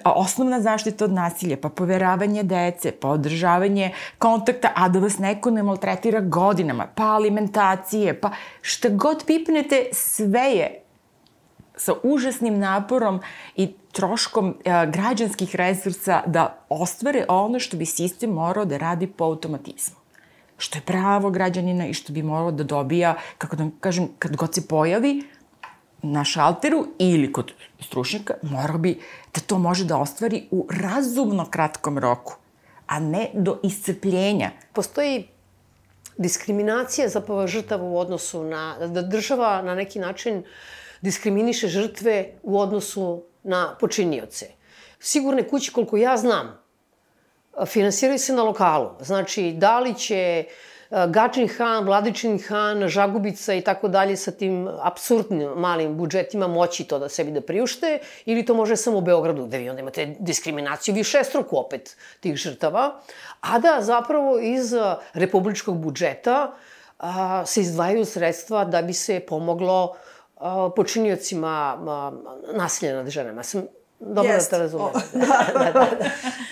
[0.05, 5.63] osnovna zaštita od nasilja, pa poveravanje dece, pa održavanje kontakta, a da vas neko ne
[5.63, 10.82] maltretira godinama, pa alimentacije, pa šta god pipnete, sve je
[11.83, 13.19] sa užasnim naporom
[13.55, 19.25] i troškom a, građanskih resursa da ostvare ono što bi sistem morao da radi po
[19.25, 19.95] automatizmu.
[20.57, 24.55] Što je pravo građanina i što bi morao da dobija, kako da kažem, kad god
[24.55, 25.23] se pojavi
[26.01, 28.99] na šalteru ili kod stručnjaka, morao bi
[29.35, 32.37] da to može da ostvari u razumno kratkom roku,
[32.87, 34.51] a ne do iscepljenja.
[34.73, 35.27] Postoji
[36.17, 40.45] diskriminacija zapravo žrtava u odnosu na, da država na neki način uh,
[41.03, 44.45] diskriminiše žrtve u odnosu na počinioce.
[44.99, 46.59] Sigurne kuće, koliko ja znam,
[47.65, 48.89] finansiraju se na lokalu.
[48.99, 50.45] Znači, da li će e,
[51.07, 56.99] Gačin Han, Vladičin Han, Žagubica i tako dalje sa tim absurdnim malim budžetima moći to
[56.99, 60.95] da sebi da priušte ili to može samo u Beogradu, da vi onda imate diskriminaciju
[60.95, 63.01] višestruku opet tih žrtava,
[63.41, 64.73] a da zapravo iz
[65.13, 66.55] republičkog budžeta
[66.99, 69.95] a, se izdvajaju sredstva da bi se pomoglo
[70.75, 71.77] počiniocima
[72.53, 73.43] nasilja nad ženama.
[73.43, 73.63] Sam
[74.05, 74.87] Dobro da te razumem.
[75.13, 75.87] da, da, da.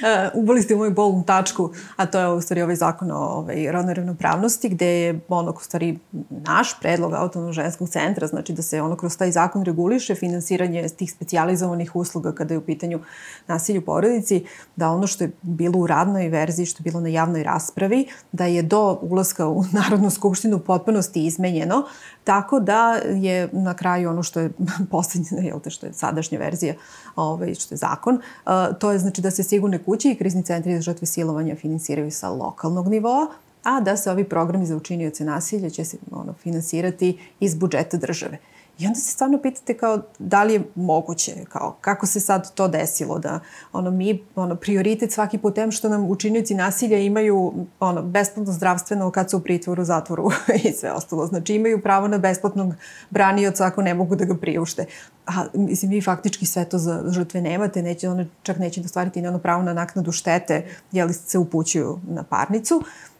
[0.01, 0.31] da.
[0.39, 3.71] Ubali ste u moju bolnu tačku, a to je u stvari ovaj zakon o ovaj,
[3.71, 8.81] rodnoj ravnopravnosti, gde je ono, u stvari, naš predlog autonomnog ženskog centra, znači da se
[8.81, 12.99] ono kroz taj zakon reguliše finansiranje tih specializovanih usluga kada je u pitanju
[13.47, 17.09] nasilju u porodici, da ono što je bilo u radnoj verziji, što je bilo na
[17.09, 21.83] javnoj raspravi, da je do ulaska u Narodnu skupštinu potpunosti izmenjeno,
[22.23, 24.51] tako da je na kraju ono što je
[24.91, 26.73] poslednje, jel te, što je sadašnja verzija
[27.15, 30.75] ovaj, što je zakon, uh, to je znači da se sigurne kuće i krizni centri
[30.75, 33.27] za žrtve silovanja finansiraju sa lokalnog nivoa,
[33.63, 38.37] a da se ovi programi za učinioce nasilja će se ono, finansirati iz budžeta države.
[38.79, 42.67] I onda se stvarno pitate kao da li je moguće, kao kako se sad to
[42.67, 43.39] desilo da
[43.73, 49.11] ono mi ono prioritet svaki put tem što nam učinioci nasilja imaju ono besplatno zdravstveno
[49.11, 50.29] kad su u pritvoru, zatvoru
[50.63, 51.27] i sve ostalo.
[51.27, 52.73] Znači imaju pravo na besplatnog
[53.09, 54.85] branioca ako ne mogu da ga priušte.
[55.27, 59.21] A mislim vi faktički sve to za žrtve nemate, neće one čak neće da stvariti
[59.21, 62.75] ni ono pravo na naknadu štete, jeli se upućuju na parnicu.
[62.75, 63.10] Uh,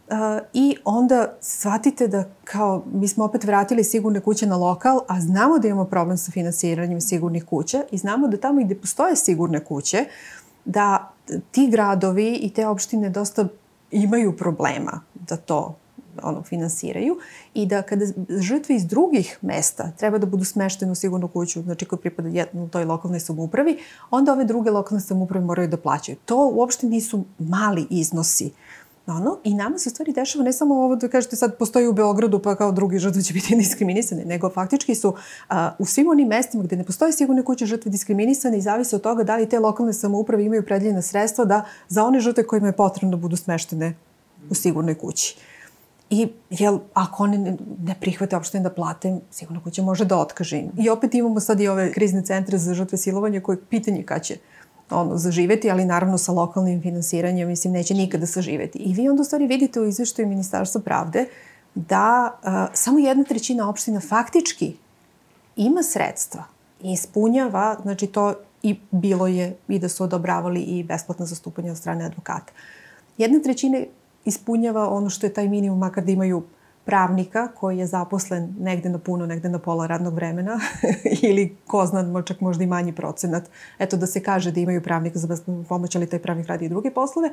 [0.54, 5.60] I onda shvatite da kao mi smo opet vratili sigurne kuće na lokal, a znamo
[5.60, 10.06] da imamo problem sa finansiranjem sigurnih kuća i znamo da tamo gde postoje sigurne kuće,
[10.65, 11.12] da
[11.52, 13.47] ti gradovi i te opštine dosta
[13.91, 15.76] imaju problema da to
[16.24, 17.17] ono, finansiraju
[17.54, 21.86] i da kada žrtve iz drugih mesta treba da budu smeštene u sigurnu kuću, znači
[21.86, 23.78] koji pripada jednu toj lokalnoj samoupravi,
[24.12, 26.17] onda ove druge lokalne samouprave moraju da plaćaju.
[26.26, 28.52] To uopšte nisu mali iznosi
[29.08, 32.40] Ono, I nama se stvari dešava ne samo ovo da kažete sad postoji u Beogradu
[32.40, 35.16] pa kao drugi žrtve će biti diskriminisane, nego faktički su
[35.50, 39.02] a, u svim onim mestima gde ne postoje sigurne kuće žrtve diskriminisane i zavise od
[39.02, 42.74] toga da li te lokalne samouprave imaju predljena sredstva da za one žrtve kojima je
[42.74, 43.96] potrebno budu smeštene
[44.50, 45.38] u sigurnoj kući.
[46.10, 50.64] I jel, ako oni ne, ne prihvate uopšte da plate, sigurno kuća može da otkaže.
[50.78, 54.38] I opet imamo sad i ove krizne centre za žrtve silovanja koje pitanje kad će
[54.92, 58.80] ono, zaživeti, ali naravno sa lokalnim finansiranjem, mislim, neće nikada saživeti.
[58.80, 61.26] I vi onda u stvari vidite u izveštaju Ministarstva pravde
[61.76, 64.76] da a, samo jedna trećina opština faktički
[65.56, 66.44] ima sredstva
[66.84, 71.78] i ispunjava, znači to i bilo je i da su odobravali i besplatna zastupanja od
[71.78, 72.54] strane advokata.
[73.18, 73.84] Jedna trećina
[74.26, 76.44] ispunjava ono što je taj minimum, makar da imaju
[76.92, 80.60] pravnika koji je zaposlen negde na puno, negde na pola radnog vremena
[81.30, 83.48] ili ko zna, čak možda i manji procenat.
[83.80, 86.70] Eto da se kaže da imaju pravnika za besplatnu pomoć, ali taj pravnik radi i
[86.70, 87.30] druge poslove.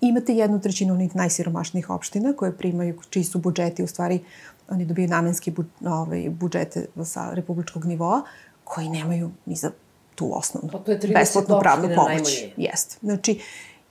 [0.00, 4.20] Imate jednu trećinu onih najsiromašnijih opština koje primaju, čiji su budžeti, u stvari
[4.68, 8.22] oni dobiju namenski bu, ovaj, budžete sa republičkog nivoa,
[8.64, 9.70] koji nemaju ni za
[10.14, 10.78] tu osnovnu pa
[11.18, 12.44] besplatnu pravnu pomoć.
[12.56, 12.96] Jeste.
[13.02, 13.40] Znači,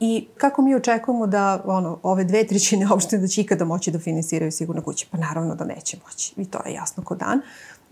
[0.03, 3.99] I kako mi očekujemo da ono, ove dve trećine opštine da će ikada moći da
[3.99, 5.07] finansiraju sigurno kuće?
[5.11, 6.33] Pa naravno da neće moći.
[6.37, 7.41] I to je jasno ko dan.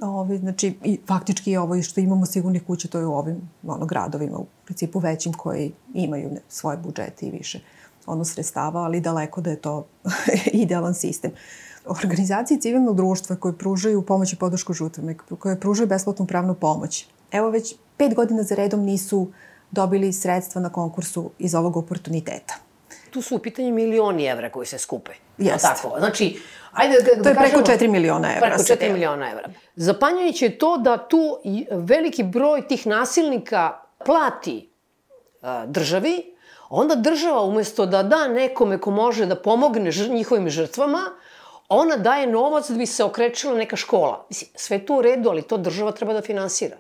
[0.02, 4.38] Ove, znači, i faktički ovo što imamo sigurnih kuća, to je u ovim ono, gradovima,
[4.38, 7.60] u principu većim koji imaju svoje budžete i više
[8.06, 9.88] ono sredstava, ali daleko da je to
[10.64, 11.32] idealan sistem.
[11.86, 17.50] Organizacije civilnog društva koje pružaju pomoć i podršku žutvama, koje pružaju besplatnu pravnu pomoć, evo
[17.50, 19.30] već pet godina za redom nisu uh,
[19.72, 22.54] dobili sredstva na konkursu iz ovog oportuniteta.
[23.12, 25.12] Tu su u pitanju milioni evra koji se skupe.
[25.38, 25.68] Jeste.
[25.68, 28.48] Tako, znači, ajde da, da To je preko 4 miliona evra.
[28.48, 29.50] Preko 4 miliona evra.
[29.76, 31.40] Zapanjujuće je to da tu
[31.72, 34.70] veliki broj tih nasilnika plati
[35.42, 36.36] a, državi,
[36.70, 41.00] onda država umesto da da nekome ko može da pomogne njihovim žrtvama,
[41.70, 44.26] ona daje novac da bi se okrečila neka škola.
[44.30, 46.78] Mislim, sve to u redu, ali to država treba da finansira.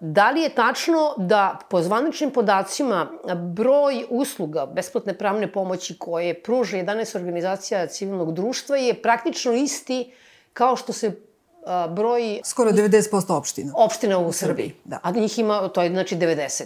[0.00, 6.76] Da li je tačno da po zvaničnim podacima broj usluga besplatne pravne pomoći koje pruža
[6.76, 10.12] 11 organizacija civilnog društva je praktično isti
[10.52, 11.20] kao što se
[11.90, 12.40] broj...
[12.44, 13.72] Skoro 90% opština.
[13.76, 14.68] Opština u, u Srbiji.
[14.68, 14.74] Srbiji.
[14.84, 14.98] Da.
[15.02, 16.64] A njih ima, to je znači 90.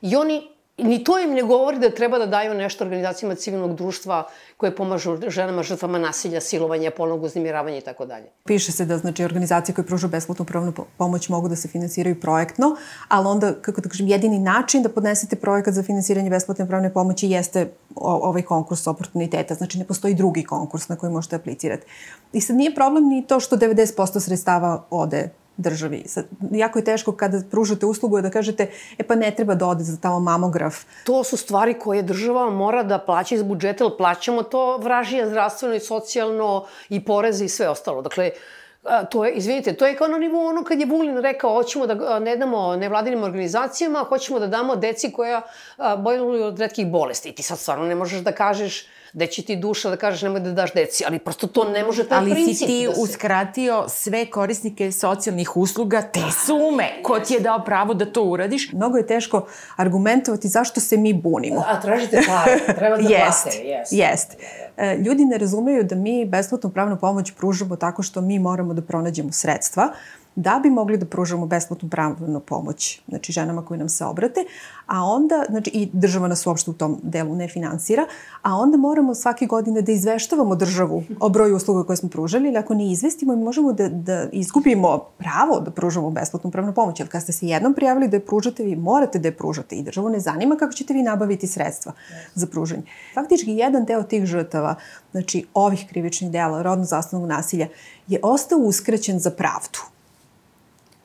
[0.00, 4.28] I oni Ni to im ne govori da treba da daju nešto organizacijama civilnog društva
[4.56, 8.26] koje pomažu ženama žrtvama nasilja, silovanja, polnog uznimiravanja i tako dalje.
[8.44, 12.76] Piše se da znači organizacije koje pružaju besplatnu pravnu pomoć mogu da se finansiraju projektno,
[13.08, 17.28] ali onda, kako da kažem, jedini način da podnesete projekat za finansiranje besplatne pravne pomoći
[17.28, 19.54] jeste ovaj konkurs oportuniteta.
[19.54, 21.86] Znači ne postoji drugi konkurs na koji možete aplicirati.
[22.32, 26.02] I sad nije problem ni to što 90% sredstava ode državi.
[26.06, 29.84] Sad, jako je teško kada pružate uslugu da kažete, e pa ne treba da ode
[29.84, 30.76] za tamo mamograf.
[31.04, 35.74] To su stvari koje država mora da plaća iz budžeta, ili plaćamo to vražije zdravstveno
[35.74, 38.02] i socijalno i poreze i sve ostalo.
[38.02, 38.30] Dakle,
[39.10, 42.18] to je, izvinite, to je kao na nivou ono kad je Vulin rekao hoćemo da
[42.18, 45.42] ne damo nevladinim organizacijama, hoćemo da damo deci koja
[45.98, 47.28] bojluju od redkih bolesti.
[47.28, 48.86] I ti sad stvarno ne možeš da kažeš
[49.18, 52.08] da će ti duša da kažeš nemoj da daš deci, ali prosto to ne može
[52.08, 52.48] taj ali princip.
[52.48, 53.00] Ali si ti da se...
[53.00, 57.02] uskratio sve korisnike socijalnih usluga te sume.
[57.02, 58.72] Ko ti je dao pravo da to uradiš?
[58.72, 61.64] Mnogo je teško argumentovati zašto se mi bunimo.
[61.68, 63.58] A tražite pare, treba da jest, plate.
[63.58, 64.36] Jest, jest.
[64.76, 68.82] E, ljudi ne razumeju da mi besplatnu pravnu pomoć pružamo tako što mi moramo da
[68.82, 69.92] pronađemo sredstva,
[70.38, 74.44] da bi mogli da pružamo besplatnu pravnu pomoć znači ženama koje nam se obrate,
[74.86, 78.06] a onda, znači i država nas uopšte u tom delu ne finansira,
[78.42, 82.56] a onda moramo svake godine da izveštavamo državu o broju usluga koje smo pružali, ili
[82.56, 87.08] ako ne izvestimo, mi možemo da, da izgubimo pravo da pružamo besplatnu pravnu pomoć, jer
[87.08, 90.08] kad ste se jednom prijavili da je pružate, vi morate da je pružate i državu
[90.08, 91.92] ne zanima kako ćete vi nabaviti sredstva
[92.34, 92.82] za pružanje.
[93.14, 94.74] Faktički, jedan deo tih žrtava,
[95.10, 97.68] znači ovih krivičnih dela, rodno zastavnog nasilja,
[98.08, 99.97] je ostao uskraćen za pravdu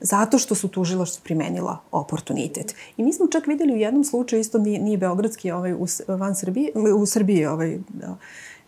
[0.04, 2.74] zato što su tužilaštvo primenila oportunitet.
[2.96, 6.34] I mi smo čak videli u jednom slučaju, isto nije, nije beogradski, ovaj, u, van
[6.34, 8.16] Srbije, u Srbiji, ovaj, da,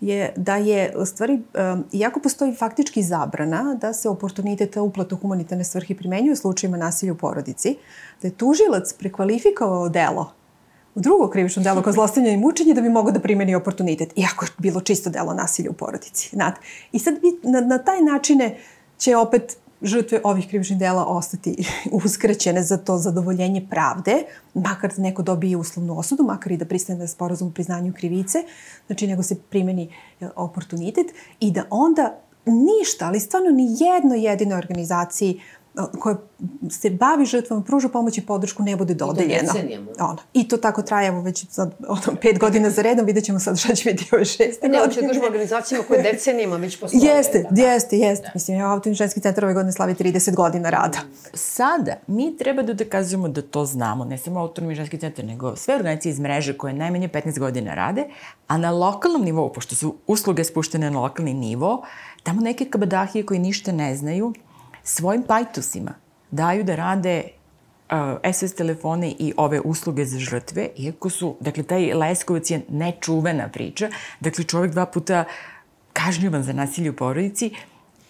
[0.01, 5.95] je da je, stvari, um, iako postoji faktički zabrana da se oportunitet uplata humanitarne svrhe
[5.95, 7.77] primenjuje u slučajima nasilja u porodici,
[8.23, 10.33] da je tužilac prekvalifikovao delo
[10.95, 14.45] u drugo krivično delo kao zlostavljanje i mučenje da bi mogo da primeni oportunitet, iako
[14.45, 16.31] je bilo čisto delo nasilja u porodici.
[16.33, 16.61] Znate?
[16.93, 18.57] I sad bi na, na taj načine
[18.99, 21.57] će opet žrtve ovih krivičnih dela ostati
[22.05, 24.23] uskraćene za to zadovoljenje pravde,
[24.55, 28.39] makar da neko dobije uslovnu osudu, makar i da pristane da sporazum o priznanju krivice,
[28.87, 29.89] znači nego se primeni
[30.37, 31.07] oportunitet
[31.41, 35.41] i da onda ništa, ali stvarno ni jednoj jedinoj organizaciji
[36.01, 36.17] koja
[36.71, 39.53] se bavi žrtvama, pruža pomoć i podršku, ne bude dodeljena.
[39.99, 40.17] Ono.
[40.33, 43.59] I to tako traje, evo već sad, ono, pet godina za redom, vidjet ćemo sad
[43.59, 45.03] šta će biti ove šeste ne, godine.
[45.03, 47.01] Ne, hoće organizacijama koje decenijama već postoje.
[47.05, 47.63] Jeste, da.
[47.63, 48.23] jeste, jeste.
[48.27, 48.31] Da.
[48.35, 50.99] Mislim, ja Autonomni ženski centar ove godine slavi 30 godina rada.
[51.35, 55.75] Sada, mi treba da dokazujemo da to znamo, ne samo Autonomni ženski centar, nego sve
[55.75, 58.05] organizacije iz mreže koje najmanje 15 godina rade,
[58.47, 61.83] a na lokalnom nivou, pošto su usluge spuštene na lokalni nivo,
[62.23, 64.33] tamo neke kabadahije koji ništa ne znaju,
[64.87, 65.95] svojim pajtusima
[66.31, 67.23] daju da rade
[67.91, 73.89] uh, telefone i ove usluge za žrtve, iako su, dakle, taj Leskovac je nečuvena priča,
[74.21, 75.25] dakle, čovek dva puta
[75.93, 77.51] kažnjivan za nasilje u porodici,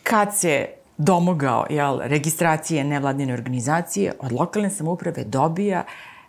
[0.03, 0.67] kad se
[0.99, 5.85] domogao jel, registracije nevladine organizacije, od lokalne samouprave dobija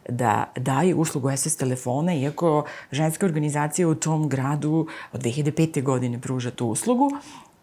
[0.10, 5.84] da daje uslugu SS telefona, iako ženska organizacija u tom gradu od 2005.
[5.84, 7.12] godine pruža tu uslugu.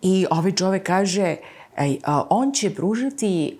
[0.02, 1.36] I ovaj čovek kaže, a,
[2.28, 3.58] on će pružati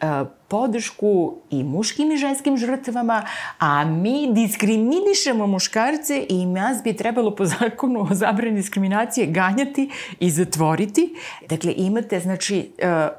[0.48, 3.26] podršku i muškim i ženskim žrtvama,
[3.58, 9.90] a mi diskriminišemo muškarce i nas bi trebalo po zakonu o zabrani diskriminacije ganjati
[10.20, 11.14] i zatvoriti.
[11.48, 12.70] Dakle, imate, znači,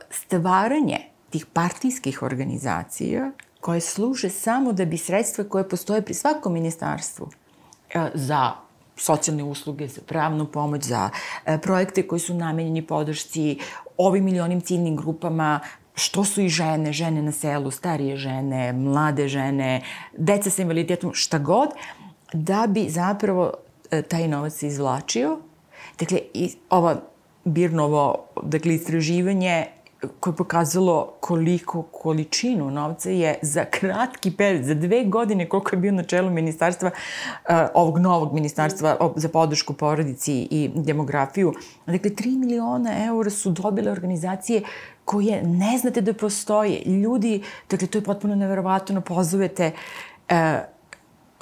[0.10, 3.32] stvaranje tih partijskih organizacija
[3.62, 7.30] koje služe samo da bi sredstva koje postoje pri svakom ministarstvu
[8.14, 8.52] za
[8.98, 11.10] socijalne usluge, za pravnu pomoć, za
[11.62, 13.60] projekte koji su namenjeni podršci
[13.98, 15.60] ovim milionim ciljnim grupama,
[15.96, 19.82] što su i žene, žene na selu, starije žene, mlade žene,
[20.18, 21.70] deca sa invaliditetom, šta god,
[22.34, 23.54] da bi zapravo
[23.92, 25.38] e, taj novac se izvlačio.
[26.00, 27.02] Dakle, i ova
[27.46, 29.66] Birnovo dakle, istraživanje
[30.20, 35.80] koje je pokazalo koliko količinu novca je za kratki period, za dve godine koliko je
[35.80, 36.92] bio na čelu ministarstva,
[37.50, 41.54] uh, ovog novog ministarstva za podršku porodici i demografiju.
[41.86, 44.62] Dakle, 3 miliona eura su dobile organizacije
[45.06, 46.82] koje ne znate da postoje.
[46.86, 49.72] Ljudi, dakle, to je potpuno neverovatno, pozovete
[50.30, 50.36] uh,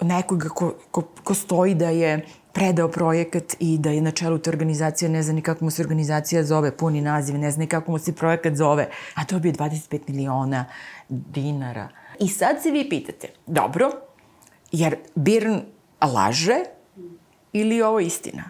[0.02, 4.50] nekoga ko, ko, ko stoji da je predao projekat i da je na čelu te
[4.50, 7.92] organizacije, ne zna ni kako mu se organizacija zove, puni naziv, ne zna ni kako
[7.92, 10.66] mu se projekat zove, a to bi 25 miliona
[11.10, 11.90] dinara.
[12.20, 13.92] I sad se vi pitate, dobro,
[14.72, 15.60] jer Birn
[16.02, 16.60] laže
[17.54, 18.44] ili je ovo istina?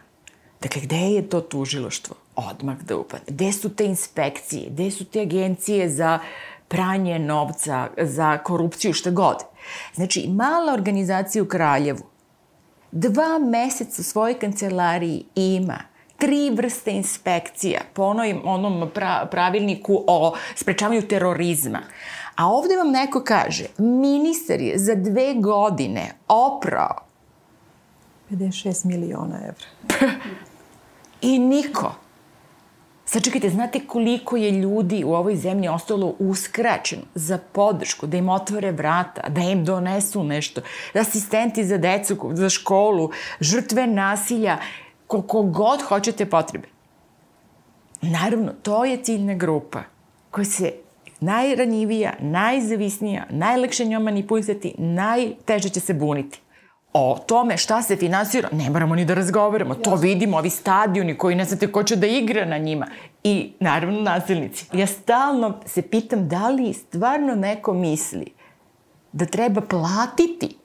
[0.62, 2.16] Dakle, gde je to tužiloštvo?
[2.36, 3.26] Odmah da upadne.
[3.28, 4.70] Gde su te inspekcije?
[4.70, 6.20] Gde su te agencije za
[6.68, 9.38] pranje novca, za korupciju, šta god?
[9.94, 12.13] Znači, mala organizacija u Kraljevu
[12.94, 15.78] dva meseca u svojoj kancelariji ima
[16.18, 18.04] tri vrste inspekcija po
[18.44, 21.80] onom pra, pravilniku o sprečavanju terorizma.
[22.36, 26.96] A ovde vam neko kaže, ministar je za dve godine oprao
[28.30, 29.66] 56 miliona evra.
[31.22, 31.96] I niko
[33.14, 38.72] Sačekajte, znate koliko je ljudi u ovoj zemlji ostalo uskraćeno za podršku, da im otvore
[38.72, 40.62] vrata, da im donesu nešto,
[40.94, 44.58] da asistenti za decu, za školu, žrtve nasilja,
[45.08, 46.68] koliko god hoćete potrebe.
[48.02, 49.84] Naravno, to je ciljna grupa
[50.32, 50.72] koja se
[51.20, 56.42] najranjivija, najzavisnija, najlakše njom manipulisati, najteže će se buniti
[56.94, 59.76] o tome šta se finansira, ne moramo ni da razgovaramo.
[59.76, 62.88] To vidimo, ovi stadioni koji ne znate ko će da igra na njima.
[63.24, 64.66] I naravno nasilnici.
[64.74, 68.26] Ja stalno se pitam da li stvarno neko misli
[69.12, 70.58] da treba platiti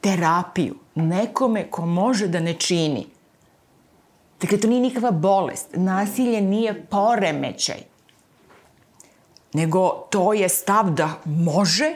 [0.00, 3.06] terapiju nekome ko može da ne čini.
[4.40, 5.68] Dakle, to nije nikakva bolest.
[5.74, 7.89] Nasilje nije poremećaj.
[9.52, 11.94] Nego to je stav da može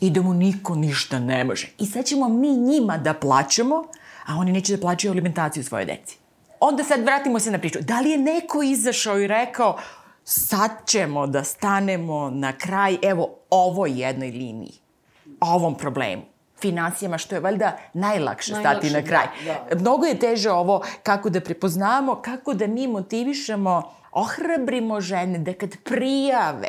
[0.00, 1.68] i da mu niko ništa ne može.
[1.78, 3.84] I sad ćemo mi njima da plaćamo,
[4.26, 6.18] a oni neće da plaćaju alimentaciju svoje deci.
[6.60, 7.78] Onda sad vratimo se na priču.
[7.80, 9.78] Da li je neko izašao i rekao
[10.24, 14.72] sad ćemo da stanemo na kraj, evo, ovoj jednoj liniji,
[15.40, 16.22] ovom problemu
[16.60, 19.26] finansijama, što je valjda najlakše, najlakše stati na kraj.
[19.44, 19.80] Da, da.
[19.80, 23.82] Mnogo je teže ovo kako da prepoznamo, kako da mi motivišemo,
[24.12, 26.68] ohrabrimo žene da kad prijave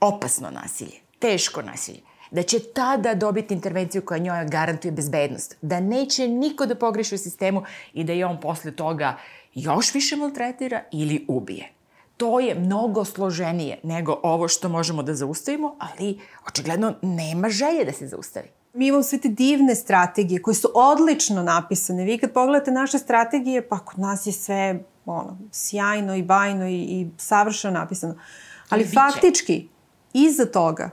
[0.00, 6.28] opasno nasilje, teško nasilje, da će tada dobiti intervenciju koja njoj garantuje bezbednost, da neće
[6.28, 9.16] niko da pogreši u sistemu i da je on posle toga
[9.54, 11.72] još više maltretira ili ubije.
[12.16, 17.92] To je mnogo složenije nego ovo što možemo da zaustavimo, ali očigledno nema želje da
[17.92, 18.48] se zaustavi.
[18.72, 22.04] Mi imamo sve te divne strategije koje su odlično napisane.
[22.04, 26.74] Vi kad pogledate naše strategije, pa kod nas je sve ono, sjajno i bajno i,
[26.74, 28.14] i savršeno napisano.
[28.68, 29.68] Ali faktički,
[30.24, 30.90] iza toga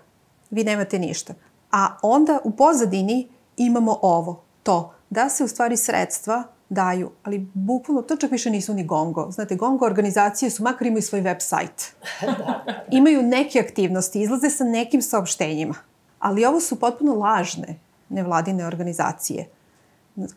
[0.49, 1.33] vi nemate ništa.
[1.71, 8.01] A onda u pozadini imamo ovo, to, da se u stvari sredstva daju, ali bukvalno,
[8.01, 9.31] to čak više nisu ni gongo.
[9.31, 11.95] Znate, gongo organizacije su, makar imaju svoj web sajt.
[12.99, 15.75] imaju neke aktivnosti, izlaze sa nekim saopštenjima.
[16.19, 19.49] Ali ovo su potpuno lažne nevladine organizacije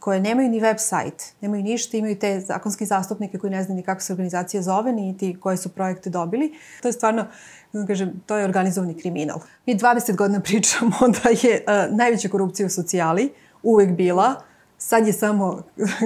[0.00, 3.82] koje nemaju ni web sajt, nemaju ništa, imaju te zakonski zastupnike koji ne znaju ni
[3.82, 6.54] kako se organizacija zove, niti koje su projekte dobili.
[6.82, 7.26] To je stvarno,
[7.72, 9.38] da kažem, to je organizovani kriminal.
[9.66, 14.34] Mi 20 godina pričamo da je uh, najveća korupcija u socijali uvek bila,
[14.78, 15.62] sad je samo,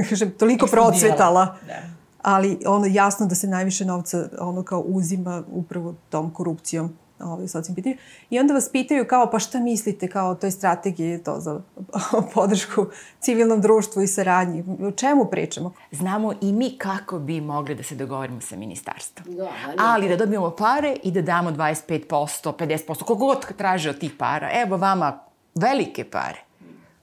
[0.08, 1.56] kažem, toliko procvetala.
[1.66, 1.74] Da.
[2.22, 7.74] Ali ono jasno da se najviše novca ono kao uzima upravo tom korupcijom ovaj, socijalnim
[7.74, 7.96] pitanju.
[8.30, 11.60] I onda vas pitaju kao, pa šta mislite kao o toj strategiji to za
[12.34, 12.86] podršku
[13.20, 14.64] civilnom društvu i saradnji?
[14.82, 15.72] O čemu pričamo?
[15.90, 19.36] Znamo i mi kako bi mogli da se dogovorimo sa ministarstvom.
[19.36, 23.98] Da, ali, ali da dobijemo pare i da damo 25%, 50%, koliko god traže od
[23.98, 24.50] tih para.
[24.52, 25.18] Evo vama
[25.54, 26.50] velike pare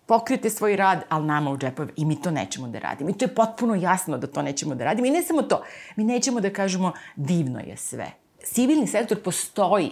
[0.08, 3.10] pokrijete svoj rad, ali nama u džepove i mi to nećemo da radimo.
[3.10, 5.08] I to je potpuno jasno da to nećemo da radimo.
[5.08, 5.64] I ne samo to,
[5.96, 8.12] mi nećemo da kažemo divno je sve.
[8.44, 9.92] Civilni sektor postoji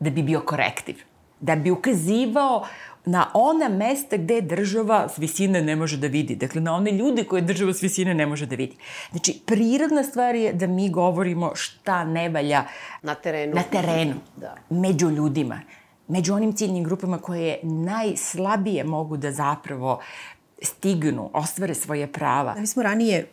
[0.00, 0.96] da bi bio korektiv,
[1.40, 2.66] da bi ukazivao
[3.04, 6.36] na ona mesta gde država s visine ne može da vidi.
[6.36, 8.76] Dakle, na one ljude koje država s visine ne može da vidi.
[9.10, 12.64] Znači, prirodna stvar je da mi govorimo šta ne valja
[13.02, 14.54] na terenu, na terenu da.
[14.70, 15.60] među ljudima,
[16.08, 20.00] među onim ciljnim grupama koje najslabije mogu da zapravo
[20.62, 22.54] stignu, ostvare svoje prava.
[22.54, 23.26] Da, mi smo ranije e,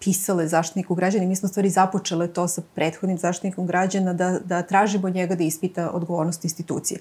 [0.00, 5.08] pisale zaštitniku građana mi smo stvari započele to sa prethodnim zaštitnikom građana da, da tražimo
[5.08, 7.00] njega da ispita odgovornost institucije.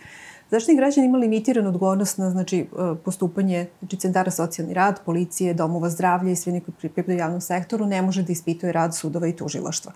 [0.52, 2.66] Zaštitnik građana ima limitiranu odgovornost na znači, e,
[3.06, 8.02] postupanje znači, centara socijalni rad, policije, domova zdravlja i sve neko pripadaju javnom sektoru, ne
[8.02, 9.92] može da ispituje rad sudova i tužilaštva.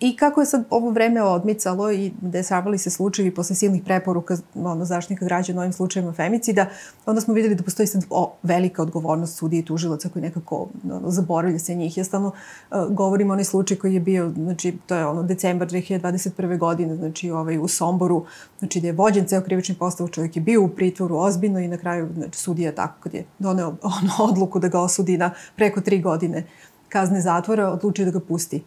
[0.00, 4.84] I kako je sad ovo vreme odmicalo i desavali se slučajevi posle silnih preporuka ono,
[4.84, 6.66] zaštnika građana ovim slučajima femicida,
[7.06, 11.10] onda smo videli da postoji sad o, velika odgovornost sudije i tužilaca koji nekako ono,
[11.10, 11.98] zaboravlja se njih.
[11.98, 16.58] Ja stalno uh, govorim onaj slučaj koji je bio, znači to je ono decembar 2021.
[16.58, 18.24] godine, znači ovaj, u Somboru,
[18.58, 21.76] znači da je vođen ceo krivični postav, čovjek je bio u pritvoru ozbiljno i na
[21.76, 26.00] kraju znači, sudija tako kad je doneo ono, odluku da ga osudi na preko tri
[26.00, 26.46] godine
[26.88, 28.64] kazne zatvora, odlučio da ga pusti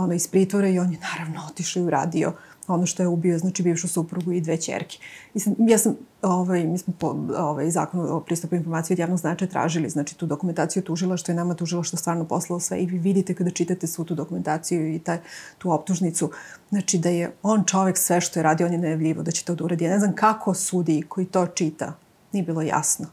[0.00, 2.32] ono, iz pritvora i on je naravno otišao i uradio
[2.74, 4.98] ono što je ubio, znači bivšu suprugu i dve čerke.
[5.34, 9.50] Mislim, ja sam, ovaj, mi smo po ovaj, zakonu o pristupu informacije od javnog značaja
[9.50, 12.98] tražili, znači tu dokumentaciju tužila, što je nama tužila što stvarno poslalo sve i vi
[12.98, 15.18] vidite kada čitate svu tu dokumentaciju i taj,
[15.58, 16.30] tu optužnicu,
[16.70, 19.54] znači da je on čovek sve što je radio, on je najavljivo da će to
[19.54, 19.84] da uradi.
[19.84, 21.92] Ja ne znam kako sudi koji to čita,
[22.32, 23.06] nije bilo jasno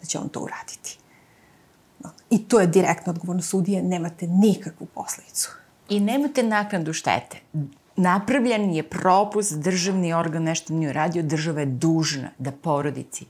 [0.00, 0.98] da će on to uraditi.
[2.30, 5.60] I to je direktno odgovorno sudije, nemate nikakvu posledicu
[5.90, 7.38] i nemate naknadu štete.
[7.96, 13.26] Napravljen je propust, državni organ nešto nije uradio, država je dužna da porodici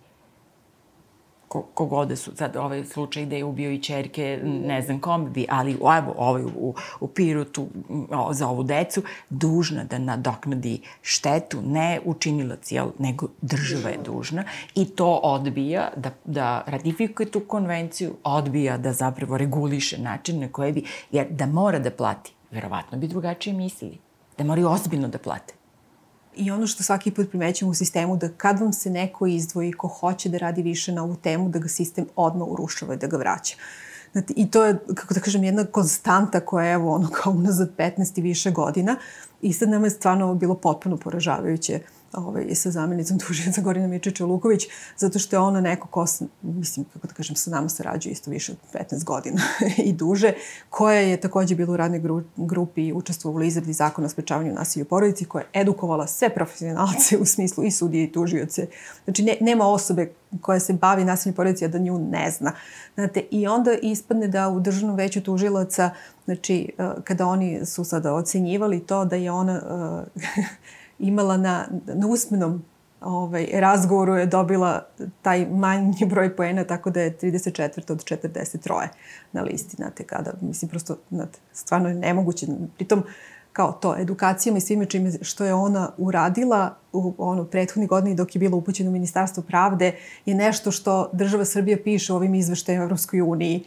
[1.50, 5.46] ko, kogode su, sad ovaj slučaj da je ubio i čerke, ne znam kom bi,
[5.48, 7.66] ali evo, ovaj u, u Pirotu
[8.10, 14.44] o, za ovu decu, dužna da nadoknadi štetu, ne učinilac, jel, nego država je dužna
[14.74, 20.72] i to odbija da, da ratifikuje tu konvenciju, odbija da zapravo reguliše način na koje
[20.72, 23.98] bi, jer da mora da plati verovatno bi drugačije mislili.
[24.38, 25.54] Da moraju ozbiljno da plate.
[26.36, 29.88] I ono što svaki put primećamo u sistemu, da kad vam se neko izdvoji ko
[29.88, 33.16] hoće da radi više na ovu temu, da ga sistem odmah urušava i da ga
[33.16, 33.56] vraća.
[34.12, 37.76] Znate, I to je, kako da kažem, jedna konstanta koja je evo ono kao unazad
[37.76, 38.96] 15 i više godina.
[39.42, 44.26] I sad nama je stvarno bilo potpuno poražavajuće uh, ovaj, sa zamenicom tužioca Gorina Mičića
[44.26, 46.06] Luković, zato što je ona neko ko,
[46.42, 48.58] mislim, kako da kažem, sa nama sarađuje isto više od
[48.90, 49.42] 15 godina
[49.88, 50.32] i duže,
[50.70, 54.54] koja je takođe bila u radnoj gru, grupi i učestvovala u izradi zakona o sprečavanju
[54.54, 58.66] nasilja u porodici, koja je edukovala sve profesionalce u smislu i sudije i tužioce.
[59.04, 62.52] Znači, ne, nema osobe koja se bavi nasiljem porodici, a da nju ne zna.
[62.94, 65.90] Znate, i onda ispadne da u državnom veću tužilaca,
[66.24, 69.62] znači, eh, kada oni su sada ocenjivali to da je ona
[70.14, 70.22] uh,
[71.00, 72.62] imala na, na usmenom
[73.00, 74.86] ovaj, razgovoru je dobila
[75.22, 78.88] taj manji broj poena, tako da je 34 od 43
[79.32, 82.46] na listi, znate, kada, mislim, prosto, znate, stvarno je nemoguće.
[82.76, 83.02] Pritom,
[83.52, 88.34] kao to, edukacijama i svime čime što je ona uradila u ono, prethodni godini dok
[88.34, 89.92] je bila upućena u Ministarstvo pravde
[90.26, 93.64] je nešto što država Srbija piše u ovim izveštajima Evropskoj uniji.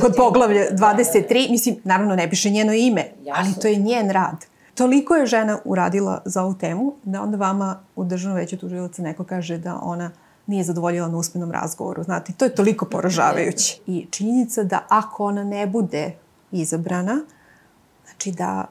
[0.00, 3.32] Kod poglavlja 23, mislim, naravno ne piše njeno ime, Jasno.
[3.36, 4.51] ali to je njen rad.
[4.74, 9.24] Toliko je žena uradila za ovu temu da onda vama u državnom veću tužilaca neko
[9.24, 10.10] kaže da ona
[10.46, 12.02] nije zadovoljila na usmenom razgovoru.
[12.02, 13.78] Znate, to je toliko poražavajuće.
[13.86, 16.14] I činjenica da ako ona ne bude
[16.50, 17.20] izabrana,
[18.04, 18.66] znači da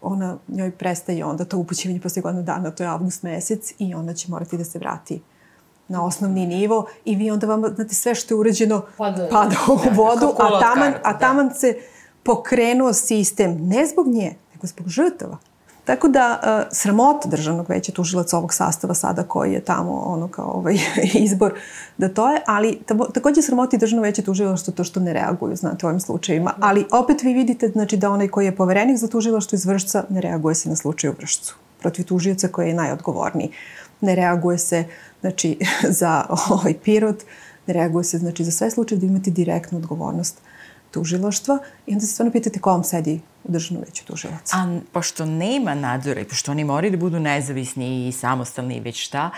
[0.00, 4.14] ona, njoj prestaje onda to upućivanje posle godinu dana, to je avgust mesec i onda
[4.14, 5.22] će morati da se vrati
[5.88, 9.28] na osnovni nivo i vi onda vam, znate, sve što je urađeno Pada.
[9.30, 11.78] pada u vodu, kao kula a taman, a taman se
[12.22, 15.38] pokrenuo sistem, ne zbog nje, nego zbog žrtava.
[15.84, 20.50] Tako da, uh, sramota državnog veća tužilaca ovog sastava sada koji je tamo ono kao
[20.50, 20.78] ovaj
[21.26, 21.54] izbor
[21.98, 22.78] da to je, ali
[23.14, 26.54] takođe sramota i državno veće tužilaštvo to što ne reaguju, znate, u ovim slučajima.
[26.60, 30.20] Ali opet vi vidite znači, da onaj koji je poverenik za tužilaštvo iz Vršca ne
[30.20, 33.50] reaguje se na slučaj u Vršcu protiv tužioca koji je najodgovorniji.
[34.00, 34.84] Ne reaguje se
[35.20, 35.58] znači,
[36.00, 37.22] za ovaj pirot,
[37.66, 40.40] ne reaguje se znači, za sve slučaje da imate direktnu odgovornost
[40.96, 44.56] tužilaštva i onda se stvarno pitate ko vam sedi u državnom veću tužilaca.
[44.56, 49.06] A pošto nema nadzora i pošto oni moraju da budu nezavisni i samostalni i već
[49.06, 49.30] šta,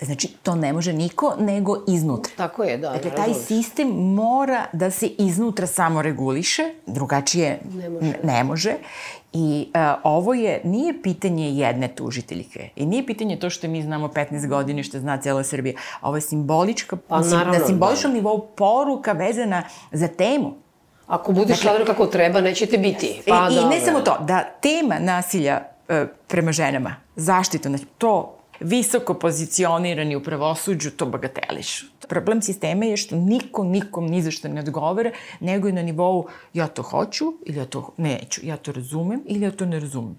[0.00, 2.32] Znači, to ne može niko nego iznutra.
[2.36, 2.90] Tako je, da.
[2.90, 8.14] Dakle, taj sistem mora da se iznutra samo reguliše, drugačije ne može.
[8.22, 8.74] Ne može.
[9.32, 12.68] I uh, ovo je, nije pitanje jedne tužiteljke.
[12.76, 15.78] I nije pitanje to što mi znamo 15 godina što zna cijela Srbija.
[16.02, 18.16] Ovo je simbolička, pa, naravno, na simboličnom da.
[18.16, 19.62] nivou poruka vezana
[19.92, 20.65] za temu.
[21.06, 23.22] Ako budeš dakle, kako treba, nećete biti.
[23.26, 25.96] Pa, I, I ne samo to, da tema nasilja uh,
[26.26, 31.86] prema ženama, zaštita, znači, to visoko pozicionirani u pravosuđu to bagatelišu.
[32.08, 36.26] Problem sistema je što niko nikom ni za što ne odgovara, nego je na nivou
[36.54, 40.16] ja to hoću ili ja to neću, ja to razumem ili ja to ne razumem.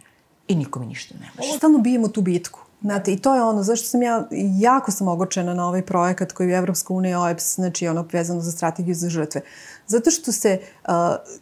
[0.47, 1.57] I nikome ništa ne može.
[1.57, 2.59] Stalno bijemo tu bitku.
[2.81, 4.27] Znate, i to je ono, zašto sam ja,
[4.59, 8.51] jako sam ogočena na ovaj projekat koji je Evropska unija OEPS, znači ono vezano za
[8.51, 9.41] strategiju za žrtve.
[9.87, 10.91] Zato što se uh,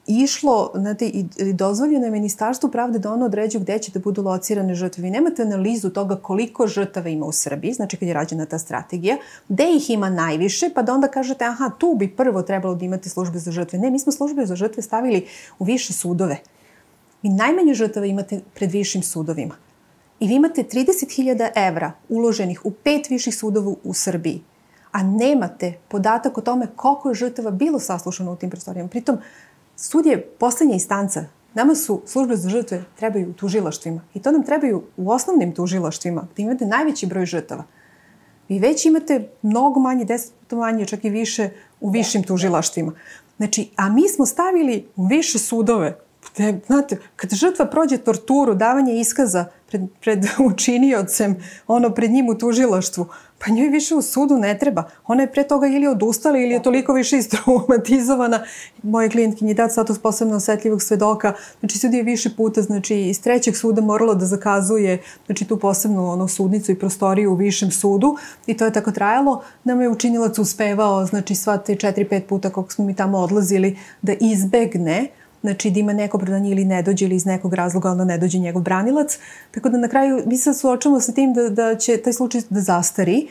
[0.07, 4.21] išlo, znate, i, i dozvoljeno je Ministarstvu pravde da ono određuje gde će da budu
[4.21, 5.03] locirane žrtve.
[5.03, 9.17] Vi nemate analizu toga koliko žrtava ima u Srbiji, znači kad je rađena ta strategija,
[9.49, 13.09] gde ih ima najviše, pa da onda kažete, aha, tu bi prvo trebalo da imate
[13.09, 13.79] službe za žrtve.
[13.79, 15.27] Ne, mi smo službe za žrtve stavili
[15.59, 16.38] u više sudove.
[17.23, 19.64] Vi najmanje žrtava imate pred višim sudovima.
[20.20, 24.41] I vi imate 30.000 evra uloženih u pet viših sudova u Srbiji
[24.95, 28.89] a nemate podatak o tome koliko je žrtava bilo saslušano u tim prostorijama.
[28.89, 29.18] Pritom,
[29.76, 31.26] sud je poslednja instanca.
[31.53, 36.28] Nama su službe za žrtve trebaju u tužilaštvima i to nam trebaju u osnovnim tužilaštvima
[36.34, 37.63] gde imate najveći broj žrtava.
[38.49, 41.49] Vi već imate mnogo manje, deset puta manje, čak i više
[41.82, 42.91] u višim tužilaštvima.
[43.38, 45.97] Znači, a mi smo stavili u više sudove,
[46.34, 51.36] gde, znate, kad žrtva prođe torturu, davanje iskaza pred, pred učiniocem,
[51.68, 53.07] ono, pred njim u tužilaštvu,
[53.39, 54.84] pa njoj više u sudu ne treba.
[55.07, 58.43] Ona je pre toga ili odustala ili je toliko više istraumatizovana.
[58.84, 61.34] Moje klijentkinje dat status posebno osetljivog svedoka.
[61.59, 66.11] Znači, sud je više puta, znači, iz trećeg suda morala da zakazuje, znači, tu posebnu
[66.11, 68.16] ono, sudnicu i prostoriju u višem sudu
[68.47, 69.43] i to je tako trajalo.
[69.63, 73.78] Nam je učinilac uspevao, znači, sva te četiri, pet puta kako smo mi tamo odlazili,
[74.01, 75.07] da izbegne
[75.45, 78.39] znači da ima neko opravdanje ili ne dođe ili iz nekog razloga onda ne dođe
[78.39, 79.17] njegov branilac.
[79.51, 82.61] Tako da na kraju mi se suočamo sa tim da, da će taj slučaj da
[82.61, 83.27] zastari.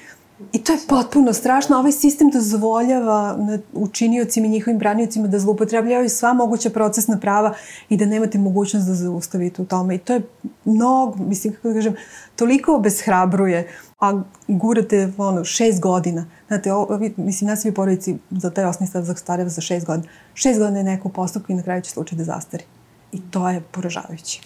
[0.53, 1.78] I to je potpuno strašno.
[1.78, 3.39] Ovaj sistem dozvoljava
[3.72, 7.55] učiniocima i njihovim braniocima da zloupotrebljavaju sva moguća procesna prava
[7.89, 9.95] i da nemate mogućnost da zaustavite u tome.
[9.95, 10.22] I to je
[10.64, 11.95] mnogo, mislim, kako da kažem,
[12.37, 13.68] toliko obeshrabruje,
[14.01, 16.26] a gurate ono, šest godina.
[16.49, 20.09] Znate, o, mislim, nas svi porodici za taj osnovni stav zastareva za šest godina.
[20.35, 22.64] Šest godina je neko postupku i na kraju će slučaj da zastari.
[23.12, 24.41] I to je poražavajuće.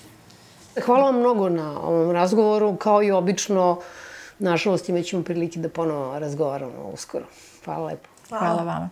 [0.84, 2.76] Hvala vam mnogo na ovom razgovoru.
[2.76, 3.78] Kao i obično,
[4.38, 7.24] nažalost, imat ćemo prilike da ponovo razgovaramo uskoro.
[7.64, 8.08] Hvala lepo.
[8.28, 8.90] Hvala, Hvala vama.